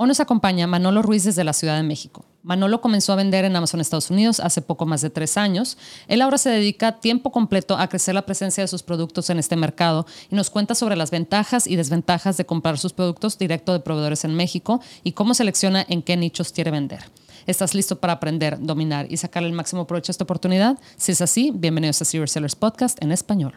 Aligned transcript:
Hoy 0.00 0.06
nos 0.06 0.20
acompaña 0.20 0.68
Manolo 0.68 1.02
Ruiz 1.02 1.24
desde 1.24 1.42
la 1.42 1.52
Ciudad 1.52 1.76
de 1.76 1.82
México. 1.82 2.24
Manolo 2.44 2.80
comenzó 2.80 3.12
a 3.12 3.16
vender 3.16 3.44
en 3.44 3.56
Amazon 3.56 3.80
Estados 3.80 4.10
Unidos 4.10 4.38
hace 4.38 4.62
poco 4.62 4.86
más 4.86 5.00
de 5.00 5.10
tres 5.10 5.36
años. 5.36 5.76
Él 6.06 6.22
ahora 6.22 6.38
se 6.38 6.50
dedica 6.50 7.00
tiempo 7.00 7.32
completo 7.32 7.76
a 7.76 7.88
crecer 7.88 8.14
la 8.14 8.24
presencia 8.24 8.62
de 8.62 8.68
sus 8.68 8.84
productos 8.84 9.28
en 9.28 9.40
este 9.40 9.56
mercado 9.56 10.06
y 10.30 10.36
nos 10.36 10.50
cuenta 10.50 10.76
sobre 10.76 10.94
las 10.94 11.10
ventajas 11.10 11.66
y 11.66 11.74
desventajas 11.74 12.36
de 12.36 12.46
comprar 12.46 12.78
sus 12.78 12.92
productos 12.92 13.38
directo 13.38 13.72
de 13.72 13.80
proveedores 13.80 14.24
en 14.24 14.36
México 14.36 14.80
y 15.02 15.12
cómo 15.12 15.34
selecciona 15.34 15.84
en 15.88 16.02
qué 16.02 16.16
nichos 16.16 16.52
quiere 16.52 16.70
vender. 16.70 17.00
¿Estás 17.48 17.74
listo 17.74 17.98
para 17.98 18.12
aprender, 18.12 18.56
dominar 18.60 19.10
y 19.10 19.16
sacarle 19.16 19.48
el 19.48 19.54
máximo 19.54 19.88
provecho 19.88 20.10
a 20.10 20.14
esta 20.14 20.22
oportunidad? 20.22 20.78
Si 20.96 21.10
es 21.10 21.20
así, 21.22 21.50
bienvenidos 21.52 22.00
a 22.02 22.04
Serious 22.04 22.30
Sellers 22.30 22.54
Podcast 22.54 23.02
en 23.02 23.10
español. 23.10 23.54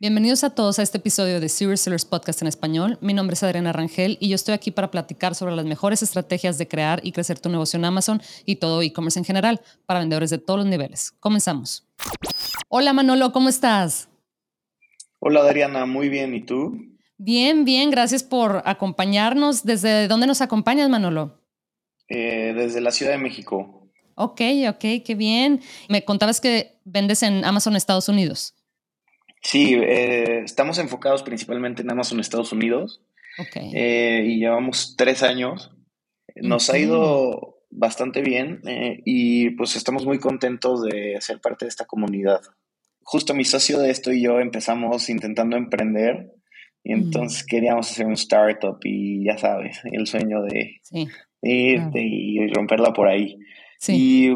Bienvenidos 0.00 0.44
a 0.44 0.54
todos 0.54 0.78
a 0.78 0.82
este 0.82 0.96
episodio 0.96 1.40
de 1.40 1.50
Serious 1.50 1.82
Sellers 1.82 2.06
Podcast 2.06 2.40
en 2.40 2.48
español. 2.48 2.96
Mi 3.02 3.12
nombre 3.12 3.34
es 3.34 3.42
Adriana 3.42 3.70
Rangel 3.70 4.16
y 4.18 4.30
yo 4.30 4.34
estoy 4.34 4.54
aquí 4.54 4.70
para 4.70 4.90
platicar 4.90 5.34
sobre 5.34 5.54
las 5.54 5.66
mejores 5.66 6.02
estrategias 6.02 6.56
de 6.56 6.66
crear 6.66 7.00
y 7.02 7.12
crecer 7.12 7.38
tu 7.38 7.50
negocio 7.50 7.76
en 7.76 7.84
Amazon 7.84 8.22
y 8.46 8.56
todo 8.56 8.80
e-commerce 8.80 9.18
en 9.18 9.26
general 9.26 9.60
para 9.84 10.00
vendedores 10.00 10.30
de 10.30 10.38
todos 10.38 10.60
los 10.60 10.66
niveles. 10.66 11.12
Comenzamos. 11.20 11.86
Hola 12.70 12.94
Manolo, 12.94 13.30
¿cómo 13.30 13.50
estás? 13.50 14.08
Hola 15.18 15.40
Adriana, 15.40 15.84
muy 15.84 16.08
bien. 16.08 16.34
¿Y 16.34 16.46
tú? 16.46 16.78
Bien, 17.18 17.66
bien. 17.66 17.90
Gracias 17.90 18.22
por 18.22 18.62
acompañarnos. 18.64 19.64
¿Desde 19.64 20.08
dónde 20.08 20.26
nos 20.26 20.40
acompañas, 20.40 20.88
Manolo? 20.88 21.42
Eh, 22.08 22.54
desde 22.56 22.80
la 22.80 22.90
Ciudad 22.90 23.12
de 23.12 23.18
México. 23.18 23.86
Ok, 24.14 24.40
ok, 24.66 25.04
qué 25.04 25.14
bien. 25.14 25.60
Me 25.90 26.06
contabas 26.06 26.40
que 26.40 26.80
vendes 26.86 27.22
en 27.22 27.44
Amazon 27.44 27.76
Estados 27.76 28.08
Unidos. 28.08 28.54
Sí, 29.42 29.74
eh, 29.74 30.42
estamos 30.44 30.78
enfocados 30.78 31.22
principalmente 31.22 31.82
en 31.82 31.90
Amazon 31.90 32.20
Estados 32.20 32.52
Unidos. 32.52 33.02
Okay. 33.38 33.70
Eh, 33.74 34.24
y 34.26 34.38
llevamos 34.38 34.94
tres 34.96 35.22
años. 35.22 35.72
Nos 36.36 36.70
ha 36.70 36.78
ido 36.78 37.60
bastante 37.70 38.22
bien 38.22 38.60
eh, 38.66 39.00
y 39.04 39.50
pues 39.50 39.76
estamos 39.76 40.04
muy 40.04 40.18
contentos 40.18 40.82
de 40.82 41.16
ser 41.20 41.40
parte 41.40 41.64
de 41.64 41.70
esta 41.70 41.86
comunidad. 41.86 42.40
Justo 43.02 43.34
mi 43.34 43.44
socio 43.44 43.78
de 43.78 43.90
esto 43.90 44.12
y 44.12 44.22
yo 44.22 44.40
empezamos 44.40 45.08
intentando 45.08 45.56
emprender 45.56 46.32
y 46.82 46.92
entonces 46.92 47.44
queríamos 47.44 47.90
hacer 47.90 48.06
un 48.06 48.14
startup 48.14 48.78
y 48.84 49.24
ya 49.24 49.36
sabes, 49.36 49.80
el 49.84 50.06
sueño 50.06 50.42
de, 50.42 50.80
ir 51.42 51.82
y 51.94 52.52
romperla 52.52 52.92
por 52.92 53.08
ahí. 53.08 53.38
Y 53.88 54.30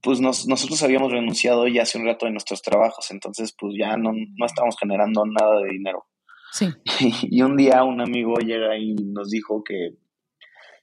pues 0.00 0.20
nosotros 0.20 0.82
habíamos 0.82 1.12
renunciado 1.12 1.66
ya 1.68 1.82
hace 1.82 1.98
un 1.98 2.06
rato 2.06 2.26
de 2.26 2.32
nuestros 2.32 2.62
trabajos, 2.62 3.10
entonces 3.10 3.54
pues 3.58 3.74
ya 3.78 3.96
no, 3.96 4.12
no 4.12 4.46
estábamos 4.46 4.76
generando 4.78 5.24
nada 5.26 5.60
de 5.60 5.70
dinero. 5.70 6.06
Sí. 6.52 6.68
Y 7.30 7.42
un 7.42 7.56
día 7.56 7.84
un 7.84 8.00
amigo 8.00 8.36
llega 8.38 8.78
y 8.78 8.94
nos 8.94 9.30
dijo 9.30 9.62
que, 9.62 9.90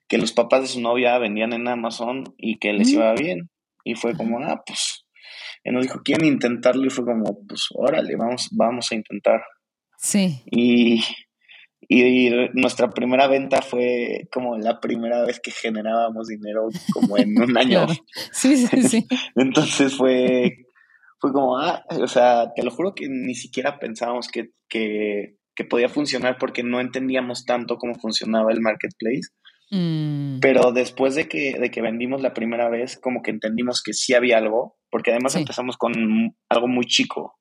que 0.08 0.18
los 0.20 0.32
papás 0.32 0.62
de 0.62 0.68
su 0.68 0.82
novia 0.82 1.18
vendían 1.18 1.54
en 1.54 1.68
Amazon 1.68 2.36
y 2.38 2.60
que 2.60 2.74
les 2.74 2.90
iba 2.92 3.14
bien. 3.14 3.50
Y 3.84 3.96
fue 3.96 4.16
como, 4.16 4.40
ah, 4.40 4.62
pues, 4.66 5.06
él 5.64 5.74
nos 5.74 5.84
dijo, 5.84 6.02
¿quieren 6.04 6.28
intentarlo? 6.28 6.86
Y 6.86 6.90
fue 6.90 7.06
como, 7.06 7.46
pues, 7.48 7.68
órale, 7.74 8.16
vamos, 8.16 8.50
vamos 8.52 8.92
a 8.92 8.96
intentar. 8.96 9.42
Sí. 9.98 10.44
Y 10.46 11.04
y, 12.02 12.50
nuestra 12.54 12.90
primera 12.90 13.28
venta 13.28 13.62
fue 13.62 14.28
como 14.32 14.58
la 14.58 14.80
primera 14.80 15.24
vez 15.24 15.40
que 15.40 15.52
generábamos 15.52 16.28
dinero 16.28 16.68
como 16.94 17.18
en 17.18 17.40
un 17.42 17.58
año. 17.58 17.86
Sí, 18.32 18.58
sí, 18.58 18.82
sí. 18.84 19.08
Entonces 19.36 19.96
fue, 19.96 20.66
fue 21.20 21.32
como, 21.32 21.58
ah, 21.58 21.84
o 21.90 22.08
sea, 22.08 22.52
te 22.56 22.64
lo 22.64 22.72
juro 22.72 22.94
que 22.96 23.08
ni 23.10 23.36
siquiera 23.36 23.80
pensábamos 23.80 24.28
que, 24.28 24.52
que, 24.68 25.38
que 25.56 25.66
podía 25.66 25.90
funcionar 25.90 26.38
porque 26.40 26.64
no 26.64 26.80
entendíamos 26.80 27.46
tanto 27.46 27.78
cómo 27.78 27.96
funcionaba 27.96 28.52
el 28.52 28.62
marketplace. 28.62 29.30
Mm. 29.72 30.40
Pero 30.40 30.72
después 30.72 31.16
de 31.16 31.28
que, 31.28 31.58
de 31.60 31.72
que 31.72 31.82
vendimos 31.82 32.22
la 32.22 32.34
primera 32.34 32.70
vez, 32.70 33.00
como 33.00 33.22
que 33.22 33.32
entendimos 33.32 33.82
que 33.82 33.94
sí 33.94 34.14
había 34.14 34.38
algo, 34.38 34.78
porque 34.90 35.12
además 35.12 35.36
empezamos 35.36 35.78
con 35.78 35.94
algo 36.50 36.68
muy 36.68 36.86
chico. 36.86 37.36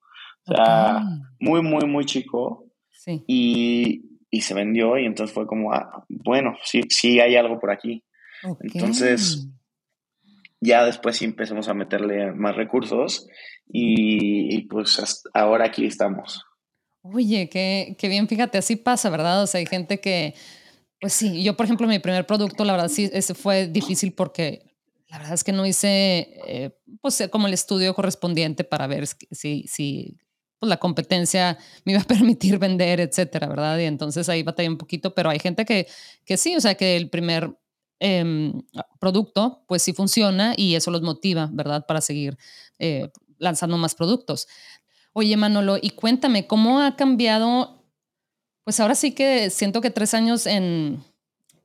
O 0.46 0.54
sea, 0.54 1.02
muy, 1.38 1.62
muy, 1.62 1.86
muy 1.86 2.04
chico. 2.04 2.66
Sí. 2.90 3.22
Y, 3.26 4.11
y 4.32 4.40
se 4.40 4.54
vendió 4.54 4.98
y 4.98 5.04
entonces 5.04 5.32
fue 5.32 5.46
como, 5.46 5.74
ah, 5.74 6.04
bueno, 6.08 6.56
sí, 6.64 6.80
sí 6.88 7.20
hay 7.20 7.36
algo 7.36 7.60
por 7.60 7.70
aquí. 7.70 8.02
Entonces, 8.60 9.46
ya 10.58 10.84
después 10.86 11.18
sí 11.18 11.26
empezamos 11.26 11.68
a 11.68 11.74
meterle 11.74 12.32
más 12.32 12.56
recursos 12.56 13.28
y, 13.68 14.62
pues 14.68 15.22
ahora 15.34 15.66
aquí 15.66 15.84
estamos. 15.84 16.42
Oye, 17.02 17.50
qué, 17.50 17.94
qué, 17.98 18.08
bien, 18.08 18.26
fíjate, 18.26 18.56
así 18.56 18.76
pasa, 18.76 19.10
¿verdad? 19.10 19.42
O 19.42 19.46
sea, 19.46 19.58
hay 19.58 19.66
gente 19.66 20.00
que, 20.00 20.34
pues 20.98 21.12
sí, 21.12 21.44
yo 21.44 21.54
por 21.54 21.66
ejemplo, 21.66 21.86
mi 21.86 21.98
primer 21.98 22.26
producto, 22.26 22.64
la 22.64 22.72
verdad 22.72 22.88
sí, 22.88 23.10
ese 23.12 23.34
fue 23.34 23.66
difícil 23.66 24.14
porque 24.14 24.62
la 25.08 25.18
verdad 25.18 25.34
es 25.34 25.44
que 25.44 25.52
no 25.52 25.66
hice, 25.66 26.40
eh, 26.46 26.70
pues 27.02 27.22
como 27.30 27.48
el 27.48 27.52
estudio 27.52 27.92
correspondiente 27.92 28.64
para 28.64 28.86
ver 28.86 29.06
si, 29.06 29.66
si 29.68 30.16
pues 30.62 30.70
la 30.70 30.76
competencia 30.76 31.58
me 31.84 31.90
iba 31.90 32.02
a 32.02 32.04
permitir 32.06 32.56
vender, 32.60 33.00
etcétera, 33.00 33.48
¿verdad? 33.48 33.80
Y 33.80 33.82
entonces 33.82 34.28
ahí 34.28 34.44
batallé 34.44 34.68
un 34.68 34.78
poquito, 34.78 35.12
pero 35.12 35.28
hay 35.28 35.40
gente 35.40 35.64
que, 35.64 35.88
que 36.24 36.36
sí, 36.36 36.54
o 36.54 36.60
sea, 36.60 36.76
que 36.76 36.96
el 36.96 37.10
primer 37.10 37.58
em, 37.98 38.62
producto, 39.00 39.64
pues 39.66 39.82
sí 39.82 39.92
funciona 39.92 40.54
y 40.56 40.76
eso 40.76 40.92
los 40.92 41.02
motiva, 41.02 41.50
¿verdad? 41.52 41.84
Para 41.84 42.00
seguir 42.00 42.38
eh, 42.78 43.10
lanzando 43.38 43.76
más 43.76 43.96
productos. 43.96 44.46
Oye, 45.12 45.36
Manolo, 45.36 45.78
y 45.82 45.90
cuéntame, 45.90 46.46
¿cómo 46.46 46.78
ha 46.78 46.94
cambiado? 46.94 47.84
Pues 48.62 48.78
ahora 48.78 48.94
sí 48.94 49.10
que 49.16 49.50
siento 49.50 49.80
que 49.80 49.90
tres 49.90 50.14
años 50.14 50.46
en, 50.46 51.02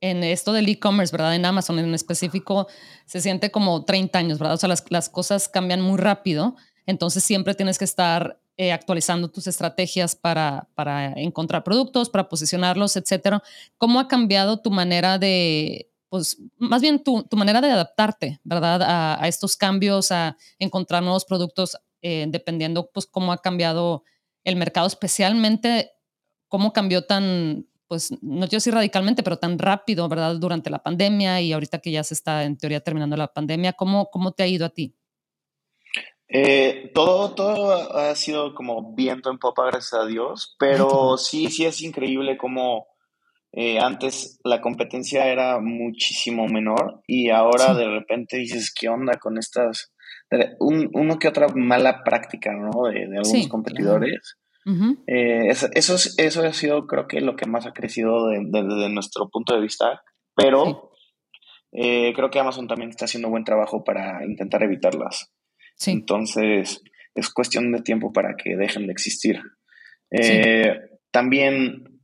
en 0.02 0.24
esto 0.24 0.54
del 0.54 0.70
e-commerce, 0.70 1.12
¿verdad? 1.16 1.36
En 1.36 1.46
Amazon 1.46 1.78
en 1.78 1.94
específico, 1.94 2.66
se 3.06 3.22
siente 3.22 3.52
como 3.52 3.86
30 3.86 4.18
años, 4.18 4.40
¿verdad? 4.40 4.56
O 4.56 4.58
sea, 4.58 4.70
las, 4.70 4.84
las 4.90 5.08
cosas 5.08 5.48
cambian 5.48 5.82
muy 5.82 6.00
rápido, 6.00 6.56
entonces 6.88 7.24
siempre 7.24 7.54
tienes 7.54 7.78
que 7.78 7.86
estar 7.86 8.42
eh, 8.58 8.72
actualizando 8.72 9.30
tus 9.30 9.46
estrategias 9.46 10.16
para, 10.16 10.68
para, 10.74 11.14
encontrar 11.14 11.64
productos, 11.64 12.10
para 12.10 12.28
posicionarlos, 12.28 12.96
etcétera. 12.96 13.44
¿Cómo 13.78 14.00
ha 14.00 14.08
cambiado 14.08 14.60
tu 14.60 14.72
manera 14.72 15.20
de, 15.20 15.92
pues, 16.10 16.38
más 16.58 16.82
bien 16.82 17.04
tu, 17.04 17.22
tu 17.24 17.38
manera 17.38 17.62
de 17.62 17.70
adaptarte, 17.70 18.40
¿verdad? 18.44 18.82
A, 18.82 19.24
a, 19.24 19.28
estos 19.28 19.58
cambios, 19.58 20.12
a 20.12 20.38
encontrar 20.58 21.04
nuevos 21.04 21.24
productos, 21.24 21.78
eh, 22.02 22.26
dependiendo, 22.30 22.90
pues, 22.92 23.06
cómo 23.06 23.32
ha 23.32 23.44
cambiado 23.44 24.04
el 24.44 24.56
mercado, 24.56 24.88
especialmente 24.88 25.92
cómo 26.48 26.74
cambió 26.74 27.06
tan, 27.06 27.68
pues, 27.88 28.12
no 28.24 28.48
quiero 28.48 28.58
decir 28.58 28.74
radicalmente, 28.74 29.22
pero 29.22 29.38
tan 29.38 29.60
rápido, 29.60 30.10
¿verdad? 30.10 30.36
Durante 30.38 30.72
la 30.72 30.82
pandemia 30.82 31.42
y 31.42 31.54
ahorita 31.54 31.78
que 31.78 31.92
ya 31.92 32.04
se 32.04 32.16
está, 32.16 32.44
en 32.44 32.58
teoría, 32.58 32.80
terminando 32.80 33.18
la 33.18 33.32
pandemia, 33.32 33.74
¿cómo, 33.74 34.10
cómo 34.10 34.32
te 34.32 34.42
ha 34.42 34.48
ido 34.48 34.66
a 34.66 34.70
ti? 34.70 34.96
Eh, 36.30 36.92
todo, 36.94 37.34
todo 37.36 37.96
ha 37.98 38.14
sido 38.16 38.54
como 38.54 38.94
viento 38.94 39.32
en 39.32 39.38
popa, 39.38 39.66
gracias 39.66 39.94
a 39.94 40.06
Dios, 40.06 40.56
pero 40.60 41.18
sí, 41.18 41.50
sí 41.50 41.66
es 41.66 41.82
increíble 41.82 42.38
como 42.38 42.88
eh, 43.54 43.80
antes 43.80 44.40
la 44.44 44.60
competencia 44.60 45.28
era 45.28 45.60
muchísimo 45.62 46.48
menor 46.48 47.02
y 47.08 47.30
ahora 47.30 47.74
de 47.74 47.88
repente 47.88 48.38
dices, 48.38 48.74
¿qué 48.78 48.90
onda 48.90 49.18
con 49.18 49.38
estas? 49.38 49.94
Un, 50.60 50.90
uno 50.94 51.18
que 51.18 51.30
otra 51.30 51.48
mala 51.56 52.04
práctica, 52.04 52.52
¿no? 52.52 52.90
De, 52.90 53.04
algunos 53.04 53.48
competidores. 53.48 54.38
Eh, 55.08 55.48
eso, 55.48 55.70
eso, 56.18 56.44
ha 56.44 56.52
sido, 56.52 56.88
creo 56.88 57.08
que, 57.08 57.22
lo 57.22 57.38
que 57.38 57.46
más 57.46 57.66
ha 57.66 57.72
crecido 57.72 58.28
desde 58.28 58.90
nuestro 58.90 59.30
punto 59.30 59.56
de 59.56 59.62
vista, 59.62 60.04
pero 60.36 60.92
creo 61.72 62.30
que 62.30 62.40
Amazon 62.40 62.68
también 62.68 62.90
está 62.90 63.06
haciendo 63.06 63.30
buen 63.30 63.46
trabajo 63.46 63.86
para 63.86 64.26
intentar 64.26 64.62
evitarlas. 64.64 65.32
Entonces, 65.86 66.82
es 67.14 67.30
cuestión 67.30 67.72
de 67.72 67.82
tiempo 67.82 68.12
para 68.12 68.36
que 68.36 68.56
dejen 68.56 68.88
de 68.88 68.92
existir. 68.92 69.40
Eh, 70.12 70.80
también, 71.12 72.02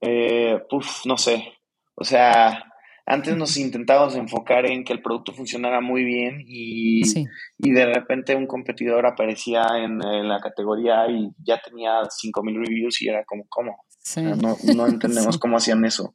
eh, 0.00 0.58
no 1.04 1.16
sé, 1.16 1.54
o 1.94 2.04
sea, 2.04 2.64
antes 3.06 3.36
nos 3.36 3.56
intentábamos 3.58 4.16
enfocar 4.16 4.64
en 4.66 4.82
que 4.82 4.94
el 4.94 5.02
producto 5.02 5.34
funcionara 5.34 5.80
muy 5.80 6.04
bien 6.04 6.42
y, 6.46 7.02
y 7.58 7.70
de 7.70 7.86
repente 7.86 8.34
un 8.34 8.46
competidor 8.46 9.06
aparecía 9.06 9.66
en, 9.76 9.98
la 9.98 10.40
categoría 10.40 11.06
y 11.10 11.30
ya 11.38 11.60
tenía 11.62 12.00
5.000 12.02 12.66
reviews 12.66 13.02
y 13.02 13.08
era 13.08 13.22
como, 13.24 13.44
¿cómo? 13.48 13.76
no, 14.16 14.56
no, 14.74 14.86
entendemos 14.86 15.38
cómo 15.38 15.58
hacían 15.58 15.84
eso. 15.84 16.14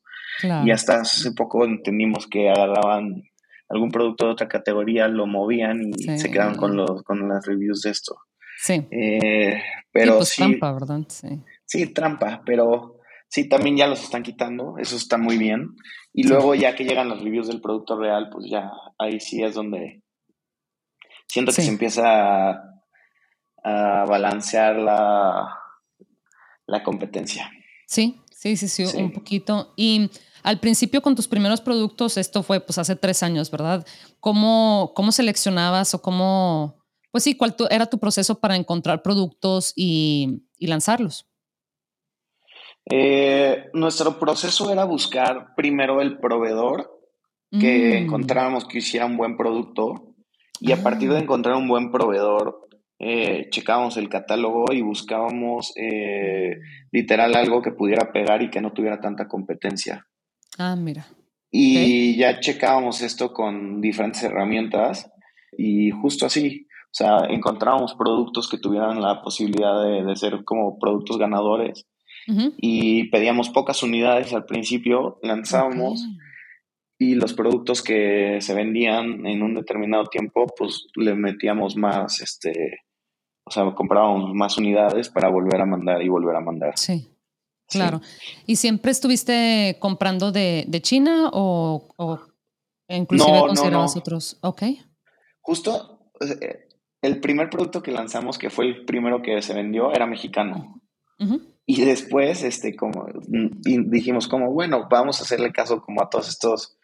Y 0.65 0.71
hasta 0.71 1.01
hace 1.01 1.31
poco 1.33 1.65
entendimos 1.65 2.25
que 2.27 2.49
agarraban 2.49 3.23
algún 3.69 3.91
producto 3.91 4.25
de 4.25 4.31
otra 4.31 4.47
categoría 4.47 5.07
lo 5.07 5.27
movían 5.27 5.91
y 5.95 6.17
se 6.17 6.31
quedaban 6.31 6.55
con, 6.55 6.75
los, 6.75 7.03
con 7.03 7.29
las 7.29 7.45
reviews 7.45 7.83
de 7.83 7.91
esto. 7.91 8.17
Sí. 8.57 8.87
Eh, 8.91 9.61
pero 9.91 10.17
pues 10.17 10.29
sí, 10.29 10.41
trampa, 10.41 10.73
¿verdad? 10.73 11.01
Sí. 11.07 11.41
sí, 11.65 11.93
trampa, 11.93 12.41
pero 12.45 12.99
sí, 13.27 13.47
también 13.47 13.77
ya 13.77 13.87
los 13.87 14.03
están 14.03 14.23
quitando, 14.23 14.77
eso 14.77 14.97
está 14.97 15.17
muy 15.17 15.37
bien. 15.37 15.75
Y 16.11 16.27
luego 16.27 16.55
ya 16.55 16.75
que 16.75 16.83
llegan 16.83 17.09
las 17.09 17.21
reviews 17.21 17.47
del 17.47 17.61
producto 17.61 17.97
real, 17.97 18.29
pues 18.31 18.49
ya 18.49 18.71
ahí 18.97 19.19
sí 19.19 19.43
es 19.43 19.53
donde 19.53 20.01
siento 21.27 21.51
que 21.51 21.61
se 21.61 21.69
empieza 21.69 22.49
a, 23.63 24.05
balancear 24.07 24.77
la, 24.77 25.55
la 26.65 26.83
competencia. 26.83 27.51
Sí, 27.85 28.21
sí, 28.31 28.57
sí, 28.57 28.67
sí, 28.67 28.85
un 28.97 29.11
poquito. 29.11 29.73
Y 29.77 30.09
al 30.43 30.59
principio 30.59 31.01
con 31.01 31.15
tus 31.15 31.27
primeros 31.27 31.61
productos, 31.61 32.17
esto 32.17 32.43
fue 32.43 32.59
pues 32.59 32.77
hace 32.77 32.95
tres 32.95 33.23
años, 33.23 33.51
¿verdad? 33.51 33.85
¿Cómo, 34.19 34.93
cómo 34.95 35.11
seleccionabas 35.11 35.93
o 35.93 36.01
cómo, 36.01 36.77
pues 37.11 37.23
sí, 37.23 37.35
cuál 37.35 37.55
era 37.69 37.87
tu 37.87 37.99
proceso 37.99 38.39
para 38.39 38.55
encontrar 38.55 39.01
productos 39.01 39.73
y, 39.75 40.43
lanzarlos? 40.59 41.27
Eh, 42.91 43.69
nuestro 43.73 44.17
proceso 44.19 44.71
era 44.71 44.83
buscar 44.85 45.53
primero 45.55 46.01
el 46.01 46.17
proveedor 46.19 46.99
que 47.51 47.93
mm. 47.93 48.03
encontráramos 48.03 48.65
que 48.65 48.79
hiciera 48.79 49.05
un 49.05 49.17
buen 49.17 49.37
producto 49.37 50.15
y 50.59 50.71
a 50.71 50.81
partir 50.81 51.09
de 51.09 51.17
ah. 51.17 51.21
encontrar 51.21 51.55
un 51.55 51.67
buen 51.67 51.91
proveedor 51.91 52.69
eh, 53.01 53.47
checábamos 53.49 53.95
el 53.95 54.09
catálogo 54.09 54.65
y 54.73 54.81
buscábamos 54.81 55.71
eh, 55.77 56.59
literal 56.91 57.33
algo 57.35 57.61
que 57.61 57.71
pudiera 57.71 58.11
pegar 58.11 58.41
y 58.41 58.49
que 58.49 58.59
no 58.59 58.73
tuviera 58.73 58.99
tanta 58.99 59.29
competencia. 59.29 60.05
Ah, 60.57 60.75
mira. 60.75 61.07
Y 61.51 62.17
ya 62.17 62.39
checábamos 62.39 63.01
esto 63.01 63.33
con 63.33 63.81
diferentes 63.81 64.21
herramientas 64.23 65.11
y 65.57 65.89
justo 65.89 66.25
así, 66.25 66.67
o 66.85 66.93
sea, 66.93 67.25
encontrábamos 67.29 67.95
productos 67.95 68.47
que 68.47 68.59
tuvieran 68.59 69.01
la 69.01 69.21
posibilidad 69.21 69.83
de, 69.83 70.15
ser 70.15 70.43
como 70.43 70.77
productos 70.77 71.17
ganadores 71.17 71.87
y 72.57 73.09
pedíamos 73.09 73.49
pocas 73.49 73.81
unidades 73.81 74.33
al 74.33 74.45
principio, 74.45 75.17
lanzábamos 75.23 76.07
y 76.99 77.15
los 77.15 77.33
productos 77.33 77.81
que 77.81 78.37
se 78.41 78.53
vendían 78.53 79.25
en 79.25 79.41
un 79.41 79.55
determinado 79.55 80.05
tiempo, 80.05 80.45
pues 80.55 80.87
le 80.95 81.15
metíamos 81.15 81.75
más, 81.75 82.21
este, 82.21 82.81
o 83.45 83.51
sea, 83.51 83.71
comprábamos 83.73 84.33
más 84.33 84.57
unidades 84.57 85.09
para 85.09 85.29
volver 85.29 85.61
a 85.61 85.65
mandar 85.65 86.03
y 86.03 86.09
volver 86.09 86.35
a 86.35 86.41
mandar. 86.41 86.77
Sí. 86.77 87.07
Claro. 87.69 88.01
¿Y 88.45 88.55
siempre 88.55 88.91
estuviste 88.91 89.77
comprando 89.79 90.31
de, 90.31 90.67
China 90.81 91.29
o, 91.31 91.87
inclusive 92.87 93.31
no, 93.31 93.47
considerabas 93.47 93.95
otros? 93.95 94.37
Ok. 94.41 94.63
Justo 95.41 96.11
eh, 96.21 96.67
el 97.01 97.19
primer 97.19 97.49
producto 97.49 97.81
que 97.81 97.91
lanzamos, 97.91 98.37
que 98.37 98.49
fue 98.49 98.65
el 98.65 98.85
primero 98.85 99.21
que 99.21 99.41
se 99.41 99.53
vendió, 99.53 99.93
era 99.93 100.05
mexicano. 100.05 100.81
Y 101.65 101.81
después, 101.81 102.43
este, 102.43 102.75
como, 102.75 103.05
dijimos 103.27 104.29
como, 104.29 104.51
bueno, 104.53 104.87
vamos 104.89 105.19
a 105.19 105.23
hacerle 105.23 105.51
caso 105.51 105.81
como 105.81 106.01
a 106.01 106.09
todos 106.09 106.29
estos 106.29 106.77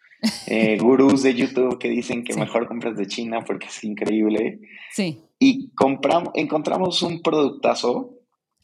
eh, 0.46 0.76
gurús 0.80 1.22
de 1.22 1.34
YouTube 1.34 1.78
que 1.78 1.88
dicen 1.88 2.22
que 2.22 2.34
mejor 2.34 2.68
compras 2.68 2.96
de 2.98 3.06
China 3.06 3.40
porque 3.46 3.66
es 3.66 3.82
increíble. 3.82 4.60
Sí. 4.92 5.22
Y 5.38 5.72
compramos, 5.74 6.30
encontramos 6.34 7.02
un 7.02 7.22
productazo. 7.22 8.10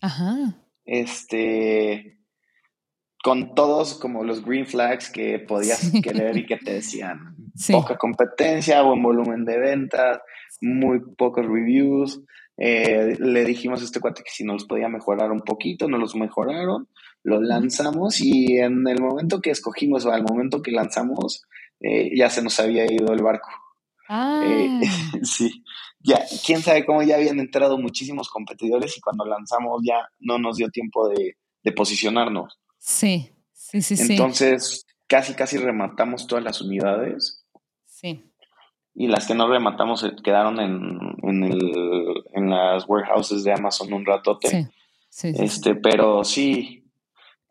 Ajá 0.02 0.61
este, 0.84 2.18
con 3.22 3.54
todos 3.54 3.94
como 3.94 4.24
los 4.24 4.44
green 4.44 4.66
flags 4.66 5.10
que 5.10 5.38
podías 5.38 5.92
querer 6.02 6.36
y 6.36 6.46
que 6.46 6.56
te 6.56 6.72
decían 6.74 7.36
poca 7.70 7.96
competencia, 7.96 8.82
buen 8.82 9.02
volumen 9.02 9.44
de 9.44 9.58
ventas, 9.58 10.20
muy 10.60 11.00
pocos 11.16 11.46
reviews. 11.46 12.20
Eh, 12.56 13.16
le 13.18 13.44
dijimos 13.44 13.80
a 13.80 13.84
este 13.84 14.00
cuate 14.00 14.22
que 14.22 14.30
si 14.30 14.44
nos 14.44 14.64
podía 14.64 14.88
mejorar 14.88 15.32
un 15.32 15.40
poquito, 15.40 15.88
nos 15.88 16.00
los 16.00 16.14
mejoraron, 16.14 16.88
lo 17.22 17.40
lanzamos 17.40 18.20
y 18.20 18.58
en 18.58 18.86
el 18.86 19.00
momento 19.00 19.40
que 19.40 19.50
escogimos, 19.50 20.04
o 20.04 20.12
al 20.12 20.22
momento 20.22 20.62
que 20.62 20.70
lanzamos, 20.70 21.44
eh, 21.80 22.10
ya 22.16 22.30
se 22.30 22.42
nos 22.42 22.58
había 22.60 22.90
ido 22.90 23.12
el 23.12 23.22
barco. 23.22 23.48
Ah. 24.08 24.42
Eh, 24.44 24.80
sí, 25.22 25.64
ya, 26.04 26.24
quién 26.44 26.62
sabe 26.62 26.84
cómo 26.84 27.02
ya 27.02 27.16
habían 27.16 27.38
entrado 27.40 27.78
muchísimos 27.78 28.28
competidores 28.28 28.96
y 28.96 29.00
cuando 29.00 29.24
lanzamos 29.24 29.82
ya 29.84 30.08
no 30.18 30.38
nos 30.38 30.56
dio 30.56 30.68
tiempo 30.68 31.08
de, 31.08 31.36
posicionarnos. 31.74 32.58
Sí, 32.78 33.30
sí, 33.52 33.82
sí, 33.82 33.96
sí. 33.96 34.12
Entonces, 34.12 34.84
casi, 35.06 35.34
casi 35.34 35.58
rematamos 35.58 36.26
todas 36.26 36.42
las 36.42 36.60
unidades. 36.60 37.46
Sí. 37.86 38.24
Y 38.94 39.06
las 39.06 39.26
que 39.26 39.34
no 39.34 39.48
rematamos 39.48 40.04
quedaron 40.22 40.60
en, 40.60 41.44
el, 41.44 42.24
en 42.34 42.50
las 42.50 42.86
warehouses 42.88 43.44
de 43.44 43.52
Amazon 43.52 43.92
un 43.92 44.04
ratote. 44.04 44.48
Sí. 44.48 44.66
sí, 45.08 45.32
este, 45.38 45.76
Pero 45.76 46.24
sí, 46.24 46.84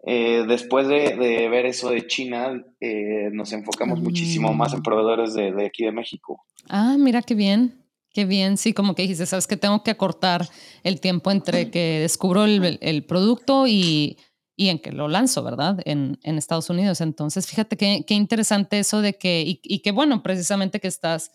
eh, 0.05 0.43
después 0.47 0.87
de, 0.87 1.15
ver 1.49 1.65
eso 1.65 1.89
de 1.89 2.05
China, 2.05 2.63
eh, 2.79 3.29
nos 3.31 3.53
enfocamos 3.53 4.01
muchísimo 4.01 4.53
más 4.53 4.73
en 4.73 4.83
proveedores 4.83 5.33
de, 5.33 5.51
de, 5.51 5.65
aquí 5.65 5.85
de 5.85 5.91
México. 5.91 6.43
Ah, 6.69 6.95
mira 6.99 7.21
qué 7.21 7.33
bien. 7.33 7.80
Qué 8.13 8.25
bien, 8.25 8.57
sí, 8.57 8.73
como 8.73 8.93
que 8.93 9.03
dijiste, 9.03 9.25
sabes 9.25 9.47
que 9.47 9.57
tengo 9.57 9.83
que 9.83 9.91
acortar 9.91 10.49
el 10.83 10.99
tiempo 10.99 11.31
entre 11.31 11.71
que 11.71 11.99
descubro 12.01 12.43
el, 12.43 13.05
producto 13.05 13.67
y, 13.67 14.17
en 14.57 14.79
que 14.79 14.91
lo 14.91 15.07
lanzo, 15.07 15.43
¿verdad? 15.43 15.79
En, 15.85 16.19
Estados 16.23 16.69
Unidos. 16.69 16.99
Entonces, 16.99 17.47
fíjate 17.47 17.77
qué, 17.77 18.13
interesante 18.13 18.79
eso 18.79 19.01
de 19.01 19.17
que, 19.17 19.41
y, 19.41 19.61
y 19.63 19.79
que 19.79 19.91
bueno, 19.91 20.23
precisamente 20.23 20.79
que 20.81 20.89
estás 20.89 21.31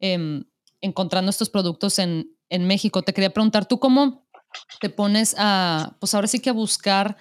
em, 0.00 0.44
encontrando 0.82 1.30
estos 1.30 1.48
productos 1.48 1.98
en, 1.98 2.36
en 2.50 2.66
México. 2.66 3.02
Te 3.02 3.14
quería 3.14 3.30
preguntar, 3.30 3.66
¿tú 3.66 3.78
cómo 3.78 4.28
te 4.80 4.90
pones 4.90 5.34
a, 5.38 5.96
pues 6.00 6.14
ahora 6.14 6.26
sí 6.26 6.40
que 6.40 6.50
a 6.50 6.54
buscar 6.54 7.16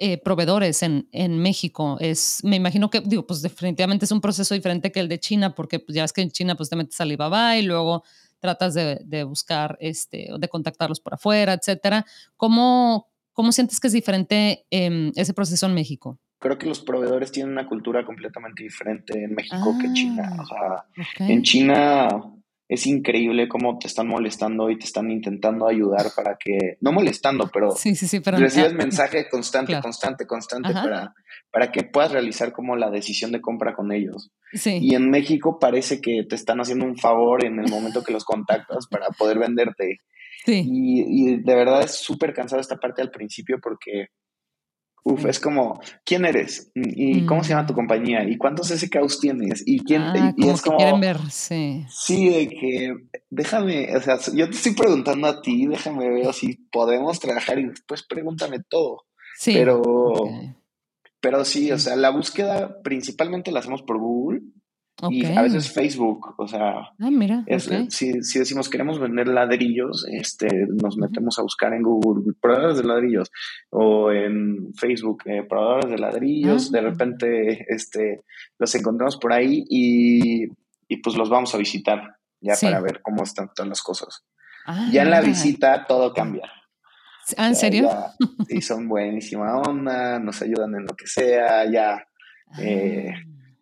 eh, 0.00 0.18
proveedores 0.18 0.82
en, 0.84 1.08
en, 1.10 1.38
México. 1.38 1.96
Es, 1.98 2.38
me 2.44 2.54
imagino 2.54 2.88
que, 2.88 3.00
digo, 3.00 3.26
pues 3.26 3.42
definitivamente 3.42 4.04
es 4.04 4.12
un 4.12 4.20
proceso 4.20 4.54
diferente 4.54 4.92
que 4.92 5.00
el 5.00 5.08
de 5.08 5.18
China, 5.18 5.56
porque 5.56 5.80
pues, 5.80 5.96
ya 5.96 6.02
ves 6.02 6.12
que 6.12 6.20
en 6.22 6.30
China 6.30 6.54
pues 6.54 6.70
te 6.70 6.76
metes 6.76 7.00
a 7.00 7.02
Alibaba 7.02 7.56
y 7.56 7.62
luego 7.62 8.04
tratas 8.40 8.74
de, 8.74 9.00
de 9.04 9.24
buscar, 9.24 9.76
este, 9.80 10.28
de 10.38 10.48
contactarlos 10.48 11.00
por 11.00 11.14
afuera, 11.14 11.52
etcétera. 11.52 12.04
¿Cómo, 12.36 13.08
cómo 13.32 13.52
sientes 13.52 13.80
que 13.80 13.88
es 13.88 13.92
diferente 13.92 14.66
eh, 14.70 15.12
ese 15.16 15.34
proceso 15.34 15.66
en 15.66 15.74
México? 15.74 16.18
Creo 16.40 16.56
que 16.56 16.66
los 16.66 16.80
proveedores 16.80 17.32
tienen 17.32 17.52
una 17.52 17.66
cultura 17.66 18.04
completamente 18.04 18.62
diferente 18.62 19.24
en 19.24 19.34
México 19.34 19.76
que 19.80 19.86
en 19.86 19.94
China. 19.94 20.36
O 20.40 20.46
sea, 20.46 20.72
ah, 20.72 20.86
en 21.18 21.42
China 21.42 22.08
es 22.68 22.86
increíble 22.86 23.48
cómo 23.48 23.78
te 23.78 23.86
están 23.86 24.08
molestando 24.08 24.68
y 24.68 24.78
te 24.78 24.84
están 24.84 25.10
intentando 25.10 25.66
ayudar 25.66 26.08
para 26.14 26.36
que, 26.38 26.76
no 26.80 26.92
molestando, 26.92 27.48
pero, 27.52 27.70
sí, 27.70 27.94
sí, 27.94 28.06
sí, 28.06 28.20
pero 28.20 28.36
recibes 28.36 28.74
mensaje 28.74 29.26
constante, 29.30 29.80
constante, 29.80 30.26
constante 30.26 30.74
para, 30.74 31.14
para 31.50 31.72
que 31.72 31.84
puedas 31.84 32.12
realizar 32.12 32.52
como 32.52 32.76
la 32.76 32.90
decisión 32.90 33.32
de 33.32 33.40
compra 33.40 33.74
con 33.74 33.90
ellos. 33.90 34.30
Y 34.64 34.94
en 34.94 35.10
México 35.10 35.58
parece 35.58 36.02
que 36.02 36.24
te 36.28 36.34
están 36.34 36.60
haciendo 36.60 36.84
un 36.84 36.98
favor 36.98 37.44
en 37.44 37.58
el 37.58 37.70
momento 37.70 38.04
que 38.04 38.12
los 38.12 38.24
contactas 38.24 38.86
para 38.90 39.08
poder 39.08 39.38
venderte. 39.38 40.00
Y, 40.46 40.62
y 40.64 41.42
de 41.42 41.54
verdad 41.54 41.82
es 41.82 41.92
súper 41.92 42.32
cansado 42.32 42.60
esta 42.60 42.76
parte 42.76 43.02
al 43.02 43.10
principio 43.10 43.58
porque 43.62 44.08
Uf, 45.04 45.24
es 45.26 45.40
como, 45.40 45.80
¿quién 46.04 46.24
eres? 46.24 46.70
¿Y 46.74 47.24
cómo 47.24 47.42
se 47.42 47.50
llama 47.50 47.66
tu 47.66 47.72
mm. 47.72 47.76
compañía? 47.76 48.28
¿Y 48.28 48.36
cuántos 48.36 48.68
SKUs 48.68 49.20
tienes? 49.20 49.62
¿Y 49.66 49.84
quién? 49.84 50.02
Ah, 50.02 50.34
y, 50.36 50.48
es 50.48 50.60
como, 50.60 50.76
quieren 50.76 51.00
ver, 51.00 51.18
sí. 51.30 51.84
Sí, 51.88 52.28
de 52.28 52.48
que, 52.48 52.94
déjame, 53.30 53.96
o 53.96 54.00
sea, 54.00 54.18
yo 54.34 54.48
te 54.50 54.56
estoy 54.56 54.74
preguntando 54.74 55.26
a 55.26 55.40
ti, 55.40 55.66
déjame 55.66 56.08
ver 56.10 56.32
si 56.34 56.54
podemos 56.70 57.18
trabajar 57.20 57.58
y 57.58 57.68
después 57.68 58.04
pregúntame 58.06 58.58
todo. 58.68 59.06
Sí. 59.38 59.52
Pero, 59.54 60.12
pero 61.20 61.44
sí, 61.44 61.70
o 61.72 61.78
sea, 61.78 61.96
la 61.96 62.10
búsqueda 62.10 62.82
principalmente 62.82 63.52
la 63.52 63.60
hacemos 63.60 63.82
por 63.82 63.98
Google 63.98 64.40
y 65.10 65.24
a 65.24 65.42
veces 65.42 65.70
Facebook, 65.72 66.34
o 66.38 66.48
sea, 66.48 66.90
ah, 66.98 67.10
mira, 67.10 67.44
si, 67.88 68.12
decimos 68.12 68.68
queremos 68.68 68.98
vender 68.98 69.28
ladrillos, 69.28 70.06
este, 70.10 70.48
nos 70.82 70.96
metemos 70.96 71.38
a 71.38 71.42
buscar 71.42 71.72
en 71.72 71.82
Google 71.82 72.32
proveedores 72.40 72.78
de 72.78 72.84
ladrillos 72.84 73.30
o 73.70 74.10
en 74.10 74.74
Facebook 74.74 75.22
eh, 75.26 75.44
proveedores 75.48 75.90
de 75.90 75.98
ladrillos, 75.98 76.72
de 76.72 76.78
ah. 76.80 76.82
repente 76.82 77.66
este, 77.68 78.24
los 78.58 78.74
encontramos 78.74 79.16
por 79.18 79.32
ahí 79.32 79.64
y, 79.68 80.44
y 80.88 80.96
pues 81.02 81.16
los 81.16 81.30
vamos 81.30 81.54
a 81.54 81.58
visitar 81.58 82.16
ya 82.40 82.54
para 82.60 82.80
ver 82.80 83.00
cómo 83.02 83.22
están 83.22 83.50
todas 83.54 83.68
las 83.68 83.82
cosas. 83.82 84.24
Ah, 84.66 84.88
ya 84.92 85.02
en 85.02 85.10
la 85.10 85.20
visita 85.20 85.86
todo 85.86 86.12
cambia. 86.12 86.50
¿Ah, 87.36 87.48
¿En 87.48 87.54
serio? 87.54 87.88
y 88.48 88.60
son 88.62 88.88
buenísima 88.88 89.58
onda, 89.58 90.18
nos 90.18 90.42
ayudan 90.42 90.74
en 90.74 90.86
lo 90.86 90.94
que 90.94 91.06
sea, 91.06 91.70
ya. 91.70 92.04
Eh, 92.58 93.12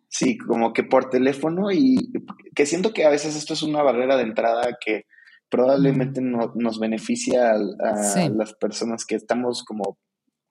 Sí, 0.09 0.37
como 0.37 0.73
que 0.73 0.83
por 0.83 1.09
teléfono 1.09 1.71
y 1.71 2.11
que 2.55 2.65
siento 2.65 2.93
que 2.93 3.05
a 3.05 3.09
veces 3.09 3.35
esto 3.35 3.53
es 3.53 3.61
una 3.61 3.83
barrera 3.83 4.15
de 4.15 4.23
entrada 4.23 4.77
que 4.83 5.05
probablemente 5.49 6.21
no, 6.21 6.53
nos 6.55 6.79
beneficia 6.79 7.51
a, 7.51 8.29
las 8.29 8.53
personas 8.53 9.05
que 9.05 9.15
estamos 9.15 9.63
como 9.63 9.97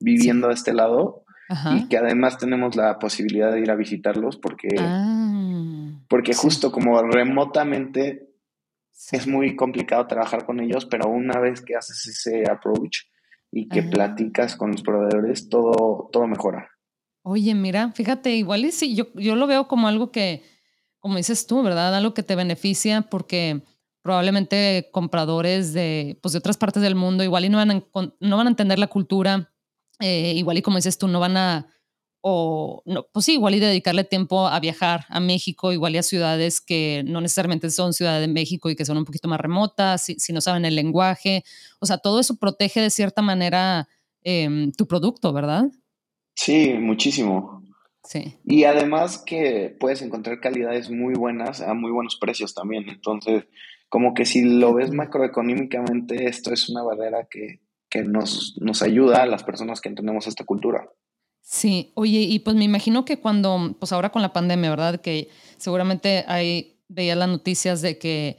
viviendo 0.01 0.49
a 0.49 0.53
este 0.53 0.73
lado 0.73 1.25
y 1.75 1.89
que 1.89 1.97
además 1.97 2.39
tenemos 2.39 2.77
la 2.77 2.99
posibilidad 2.99 3.53
de 3.53 3.61
ir 3.61 3.71
a 3.71 3.77
visitarlos 3.77 4.37
porque, 4.37 4.69
ah, 4.79 5.93
porque 6.09 6.35
justo 6.35 6.73
como 6.73 7.01
remotamente 7.03 8.27
es 9.13 9.27
muy 9.27 9.55
complicado 9.55 10.07
trabajar 10.07 10.45
con 10.45 10.61
ellos, 10.61 10.87
pero 10.87 11.09
una 11.09 11.39
vez 11.39 11.63
que 11.63 11.77
haces 11.77 12.07
ese 12.09 12.51
approach 12.51 13.05
y 13.53 13.69
que 13.69 13.83
platicas 13.83 14.57
con 14.57 14.73
los 14.73 14.83
proveedores, 14.83 15.49
todo, 15.49 16.09
todo 16.13 16.27
mejora. 16.27 16.76
Oye, 17.29 17.57
mira, 17.57 17.91
fíjate, 17.91 18.37
igual 18.37 18.65
y 18.65 18.71
sí, 18.71 18.95
yo, 18.95 19.07
yo 19.15 19.35
lo 19.35 19.49
veo 19.49 19.67
como 19.67 19.89
algo 19.89 20.13
que, 20.13 20.45
como 21.01 21.17
dices 21.17 21.49
tú, 21.49 21.61
¿verdad? 21.61 21.93
Algo 21.93 22.15
que 22.15 22.23
te 22.23 22.37
beneficia 22.37 23.03
porque 23.03 23.65
probablemente 24.01 24.91
compradores 24.93 25.73
de, 25.73 26.21
pues, 26.23 26.31
de 26.31 26.39
otras 26.39 26.57
partes 26.57 26.85
del 26.85 26.95
mundo 26.95 27.25
igual 27.25 27.45
y 27.45 27.49
no 27.49 27.59
van 27.59 27.71
a, 27.73 27.85
no 28.21 28.37
van 28.37 28.47
a 28.47 28.51
entender 28.51 28.79
la 28.79 28.87
cultura, 28.87 29.53
eh, 29.99 30.35
igual 30.37 30.59
y 30.59 30.63
como 30.63 30.77
dices 30.77 30.99
tú, 30.99 31.09
no 31.09 31.19
van 31.19 31.37
a, 31.37 31.67
o 32.21 32.81
no, 32.87 33.09
pues 33.13 33.25
sí, 33.25 33.33
igual 33.33 33.57
y 33.57 33.59
dedicarle 33.59 34.05
tiempo 34.05 34.47
a 34.47 34.61
viajar 34.61 35.05
a 35.09 35.19
México, 35.19 35.73
igual 35.73 35.97
y 35.97 35.99
a 35.99 36.05
ciudades 36.05 36.61
que 36.61 37.03
no 37.09 37.21
necesariamente 37.21 37.71
son 37.71 37.93
Ciudad 37.93 38.21
de 38.21 38.29
México 38.29 38.71
y 38.71 38.77
que 38.77 38.85
son 38.85 38.99
un 38.99 39.05
poquito 39.05 39.27
más 39.27 39.41
remotas, 39.41 40.05
si, 40.17 40.33
no 40.33 40.41
saben 40.41 40.65
el 40.65 40.77
lenguaje, 40.77 41.43
o 41.81 41.87
sea, 41.87 41.99
todo 41.99 42.21
eso 42.21 42.37
protege 42.37 42.81
de 42.81 42.91
cierta 42.91 43.21
manera 43.21 43.89
em, 44.23 44.71
tu 44.71 44.87
producto, 44.87 45.33
¿verdad? 45.33 45.73
Sí, 46.37 46.75
muchísimo. 46.75 47.65
Sí. 48.05 48.37
Y 48.45 48.65
además 48.65 49.23
que 49.25 49.75
puedes 49.81 50.01
encontrar 50.03 50.39
calidades 50.39 50.91
muy 50.91 51.15
buenas 51.15 51.61
a 51.61 51.75
muy 51.75 51.91
buenos 51.91 52.17
precios 52.17 52.55
también. 52.55 52.89
Entonces, 52.89 53.47
como 53.89 54.15
que 54.15 54.25
si 54.25 54.43
lo 54.43 54.75
ves 54.75 54.93
macroeconómicamente, 54.93 56.27
esto 56.27 56.53
es 56.53 56.69
una 56.69 56.83
barrera 56.83 57.27
que, 57.29 57.61
que 57.89 58.05
nos, 58.05 58.57
nos 58.61 58.83
ayuda 58.83 59.23
a 59.23 59.27
las 59.27 59.43
personas 59.43 59.81
que 59.81 59.89
entendemos 59.89 60.27
esta 60.27 60.45
cultura. 60.45 60.89
Sí, 61.41 61.93
oye, 61.95 62.21
y 62.21 62.41
pues 62.41 62.57
me 62.57 62.65
imagino 62.65 63.05
que 63.05 63.19
cuando, 63.19 63.77
pues 63.79 63.93
ahora 63.93 64.11
con 64.11 64.23
la 64.23 64.33
pandemia, 64.33 64.71
¿verdad? 64.71 65.01
Que 65.01 65.29
seguramente 65.57 66.25
hay, 66.27 66.81
veía 66.89 67.17
las 67.17 67.29
noticias 67.29 67.83
de 67.83 67.99
que 67.99 68.37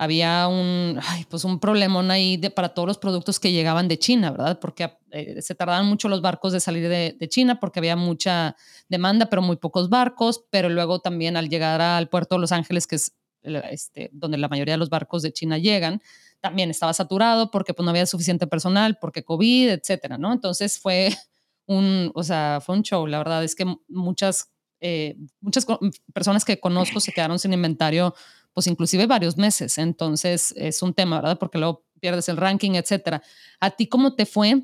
había 0.00 0.46
un, 0.46 0.98
ay, 1.02 1.26
pues 1.28 1.44
un 1.44 1.58
problemón 1.58 2.10
ahí 2.12 2.36
de, 2.36 2.50
para 2.50 2.70
todos 2.70 2.86
los 2.86 2.98
productos 2.98 3.40
que 3.40 3.50
llegaban 3.50 3.88
de 3.88 3.98
China, 3.98 4.30
¿verdad? 4.30 4.60
Porque 4.60 4.96
eh, 5.10 5.42
se 5.42 5.56
tardaban 5.56 5.86
mucho 5.86 6.08
los 6.08 6.22
barcos 6.22 6.52
de 6.52 6.60
salir 6.60 6.88
de, 6.88 7.16
de, 7.18 7.28
China 7.28 7.58
porque 7.58 7.80
había 7.80 7.96
mucha 7.96 8.54
demanda, 8.88 9.26
pero 9.26 9.42
muy 9.42 9.56
pocos 9.56 9.88
barcos, 9.88 10.44
pero 10.50 10.68
luego 10.68 11.00
también 11.00 11.36
al 11.36 11.48
llegar 11.48 11.80
al 11.80 12.08
puerto 12.08 12.36
de 12.36 12.40
Los 12.40 12.52
Ángeles, 12.52 12.86
que 12.86 12.94
es 12.94 13.12
este, 13.42 14.10
donde 14.12 14.38
la 14.38 14.48
mayoría 14.48 14.74
de 14.74 14.78
los 14.78 14.88
barcos 14.88 15.22
de 15.22 15.32
China 15.32 15.58
llegan, 15.58 16.00
también 16.40 16.70
estaba 16.70 16.92
saturado 16.92 17.50
porque 17.50 17.74
pues, 17.74 17.84
no 17.84 17.90
había 17.90 18.06
suficiente 18.06 18.46
personal, 18.46 18.98
porque 19.00 19.24
COVID, 19.24 19.70
etcétera, 19.70 20.18
¿no? 20.18 20.32
Entonces 20.32 20.78
fue 20.78 21.10
un, 21.66 22.12
o 22.14 22.22
sea, 22.22 22.60
fue 22.64 22.76
un 22.76 22.82
show, 22.82 23.06
la 23.06 23.18
verdad 23.18 23.44
es 23.44 23.54
que 23.54 23.64
muchas, 23.88 24.52
eh, 24.80 25.16
muchas 25.40 25.66
personas 26.12 26.44
que 26.44 26.60
conozco 26.60 27.00
se 27.00 27.12
quedaron 27.12 27.38
sin 27.38 27.52
inventario 27.52 28.14
pues 28.52 28.66
inclusive 28.66 29.06
varios 29.06 29.36
meses. 29.36 29.78
Entonces 29.78 30.52
es 30.56 30.82
un 30.82 30.94
tema, 30.94 31.16
¿verdad? 31.20 31.38
Porque 31.38 31.58
luego 31.58 31.84
pierdes 32.00 32.28
el 32.28 32.36
ranking, 32.36 32.72
etcétera. 32.72 33.22
¿A 33.60 33.70
ti 33.70 33.86
cómo 33.86 34.14
te 34.14 34.26
fue? 34.26 34.62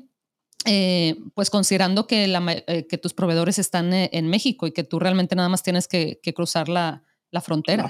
Eh, 0.67 1.17
pues 1.35 1.51
considerando 1.51 2.07
que, 2.07 2.27
la, 2.27 2.43
eh, 2.47 2.87
que 2.87 2.97
tus 2.97 3.13
proveedores 3.13 3.59
están 3.59 3.93
eh, 3.93 4.09
en 4.13 4.27
México 4.27 4.65
y 4.65 4.71
que 4.71 4.83
tú 4.83 4.99
realmente 4.99 5.35
nada 5.35 5.47
más 5.47 5.61
tienes 5.61 5.87
que, 5.87 6.19
cruzar 6.35 6.69
la, 6.69 7.03
frontera. 7.43 7.89